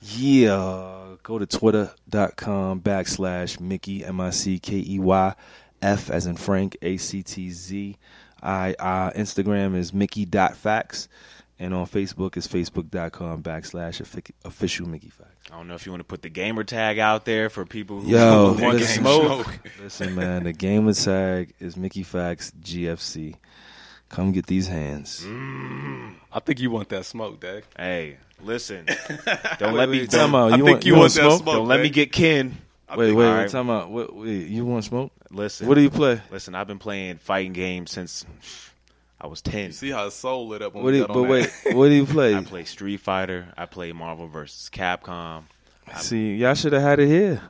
[0.00, 5.34] Yeah, go to twitter.com backslash Mickey, M I C K E Y,
[5.82, 7.96] F as in Frank, A C T Z.
[8.42, 11.08] I uh, Instagram is Mickey.facts,
[11.58, 14.00] and on Facebook is facebook.com backslash
[14.44, 15.52] official Mickey Factz.
[15.52, 18.00] I don't know if you want to put the gamer tag out there for people
[18.00, 19.58] who Yo, want to listen, smoke.
[19.82, 23.34] Listen, man, the gamer tag is Mickey Factz GFC.
[24.10, 25.22] Come get these hands.
[25.26, 27.64] I think you want that smoke, Dag.
[27.76, 28.86] Hey, listen.
[29.58, 30.00] Don't let me.
[30.00, 30.34] wait, Don't.
[30.34, 31.42] I You think want, you you want want that smoke?
[31.42, 31.54] smoke.
[31.56, 32.56] don't let me get Ken.
[32.90, 33.38] Wait, wait, All wait.
[33.42, 33.48] right.
[33.50, 33.90] Time out.
[33.90, 35.12] Wait, wait, you want smoke?
[35.30, 35.66] Listen.
[35.68, 36.20] What do you play?
[36.30, 38.24] Listen, I've been playing fighting games since
[39.20, 39.66] I was ten.
[39.66, 41.50] You see how his soul lit up when What do you, got but on wait,
[41.72, 42.34] what do you play?
[42.34, 43.48] I play Street Fighter.
[43.56, 44.70] I play Marvel vs.
[44.72, 45.42] Capcom.
[45.96, 47.40] See, y'all should have had it here.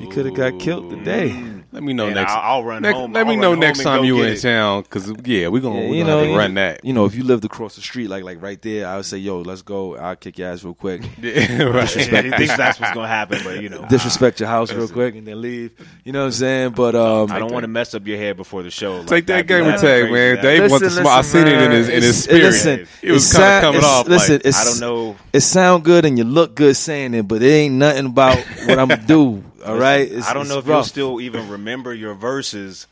[0.00, 1.44] You could have got killed today.
[1.70, 2.32] Let me know And next.
[2.32, 4.40] I'll- I'll run next- home- Let me I'll know next time you go in it.
[4.40, 6.82] town, because yeah, we gonna Yeah, we you gonna know, have to run that.
[6.82, 9.18] You know, if you lived across the street, like like right there, I would say,
[9.18, 9.94] "Yo, let's go.
[9.96, 11.02] I'll kick your ass real quick.
[11.22, 11.94] Yeah, right.
[11.94, 15.14] Yeah, he thinks that's what's gonna happen, but you know, Disrespect your house real quick
[15.16, 15.72] and then leave."
[16.04, 16.70] You know what I'm saying?
[16.70, 19.02] But um, I don't want to mess up your head before the show.
[19.04, 20.36] Take that That'd gamer that'd tag, man.
[20.36, 21.12] That- Dave wants to Listen, smile.
[21.14, 22.42] I listen, seen it in his in his spirit.
[22.44, 24.08] listen, it was kind of coming off.
[24.08, 25.16] listen, I don't know.
[25.34, 28.78] it sound good and you look good saying it, but it ain't nothing about what
[28.78, 29.44] I'm gonna do.
[29.66, 30.02] All right?
[30.08, 30.86] It's- I don't know if you'll rough.
[30.86, 32.86] still even remember your verses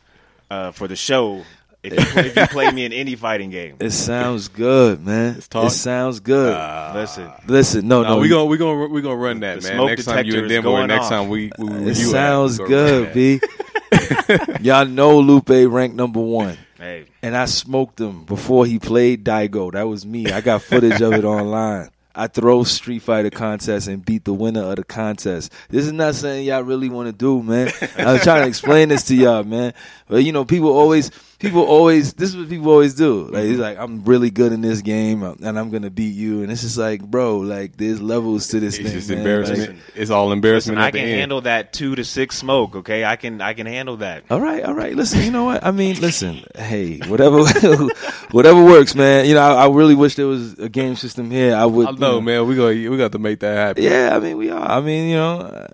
[0.51, 1.43] uh, for the show
[1.83, 3.77] if you, play, if you play me in any fighting game.
[3.81, 5.41] It sounds good, man.
[5.49, 5.67] talk.
[5.67, 6.53] It sounds good.
[6.95, 9.77] Listen, Listen, no, no, no, we gonna we gonna we gonna run that, The man.
[9.77, 11.11] smoke Next time you detector in is Denver, going next off.
[11.11, 13.15] time we, we where it you sounds we good.
[13.15, 13.41] B.
[14.61, 16.59] Y'all know Lupe ranked number one.
[16.79, 19.73] hey, and I smoked him before he played Daigo.
[19.73, 20.31] That was me.
[20.33, 21.91] I got footage of it online.
[22.19, 25.53] I throw Street Fighter contest and beat the winner of the contest.
[25.69, 27.71] This is not something y'all really want to do, man.
[27.99, 29.75] I was trying to explain this to y'all, man.
[30.09, 33.25] But you know, people always, people always, this is what people always do.
[33.25, 36.43] Like it's like I'm really good in this game, and I'm gonna beat you.
[36.43, 38.93] And it's just like, bro, like there's levels to this It's thing.
[38.99, 39.19] just man.
[39.19, 39.71] embarrassment.
[39.71, 41.21] Like, it's all embarrassment listen, I at the can end.
[41.21, 42.77] handle that two to six smoke.
[42.77, 44.25] Okay, I can I can handle that.
[44.31, 44.95] All right, all right.
[44.95, 45.65] Listen, you know what?
[45.65, 46.45] I mean, listen.
[46.55, 47.45] Hey, whatever,
[48.31, 49.27] whatever works, man.
[49.27, 51.55] You know, I, I really wish there was a game system here.
[51.55, 51.87] I would.
[51.87, 52.47] I you know, man.
[52.47, 53.83] We go we got to make that happen.
[53.83, 54.69] Yeah, I mean, we are.
[54.69, 55.67] I mean, you know, uh,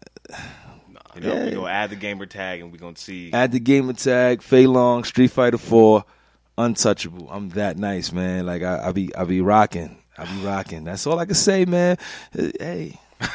[1.14, 1.44] You know, Yeah.
[1.44, 3.32] we gonna add the gamer tag and we're gonna see.
[3.32, 6.04] add the game attack, Fei Long, Street Fighter Four,
[6.58, 7.28] untouchable.
[7.30, 8.46] I'm that nice, man.
[8.46, 9.98] Like I, I be, I be rocking.
[10.16, 10.84] I be rocking.
[10.84, 11.96] That's all I can say, man.
[12.38, 12.98] Uh, Hey,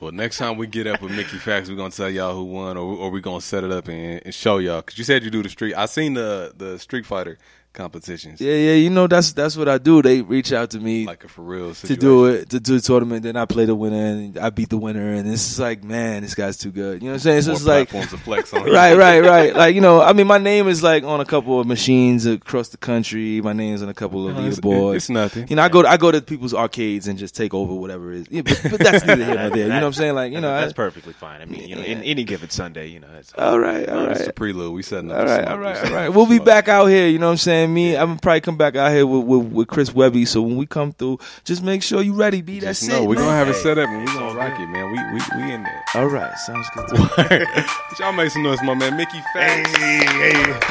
[0.00, 2.76] Well, next time we get up with Mickey Factz, we're gonna tell y'all who won,
[2.76, 4.82] or or we gonna set it up and, and show y'all.
[4.82, 5.74] Cause you said you do the street.
[5.74, 7.38] I seen the the Street Fighter
[7.76, 8.72] competitions, yeah, yeah.
[8.72, 10.02] You know, that's that's what I do.
[10.02, 11.06] They reach out to me.
[11.06, 13.22] like a for real to do it to do a tournament.
[13.22, 16.34] Then I play the winner and I beat the winner, and it's like, man, this
[16.34, 17.02] guy's too good.
[17.02, 17.38] You know what I'm saying?
[17.38, 18.64] It's More just like, platforms to flex on.
[18.70, 19.54] right, right, right.
[19.54, 22.70] Like you know, I mean, my name is like on a couple of machines across
[22.70, 23.40] the country.
[23.40, 24.96] My name's on a couple of No, leaderboards.
[24.96, 25.46] it's nothing.
[25.48, 28.12] You know, I go to, I go to people's arcades and just take over whatever
[28.12, 28.26] it is.
[28.30, 29.58] Yeah, but, but that's neither here nor there.
[29.58, 30.14] You know what I'm saying?
[30.14, 31.42] Like you know, that's I, perfectly fine.
[31.42, 34.26] I mean, you know, in any given Sunday, you know, it's, all right, all It's
[34.26, 34.72] a prelude.
[34.72, 35.18] We setting up.
[35.18, 36.08] All right, all right, all right.
[36.08, 37.06] We'll be back out here.
[37.08, 37.65] You know what I'm saying?
[37.72, 40.24] Me, I'm gonna probably come back out here with, with, with Chris Webby.
[40.24, 42.40] So when we come through, just make sure you ready.
[42.42, 42.94] Be that's Just it.
[42.94, 43.24] know we're man.
[43.24, 44.90] gonna have it set up and we're gonna rock it, man.
[44.92, 45.84] We we we in there.
[45.94, 46.88] All right, sounds good.
[46.88, 47.66] To.
[47.98, 48.96] Y'all make some noise, my man.
[48.96, 49.72] Mickey Factz.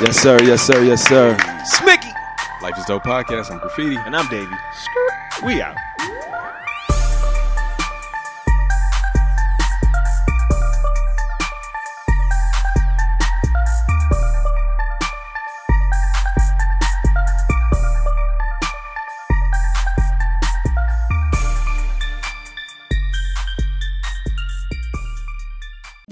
[0.05, 0.37] yes, sir.
[0.43, 0.83] Yes, sir.
[0.83, 1.35] Yes, sir.
[1.73, 2.11] Smicky.
[2.61, 3.51] Life is dope podcast.
[3.51, 3.95] I'm graffiti.
[3.97, 4.55] and I'm Davey.
[5.45, 5.75] We out.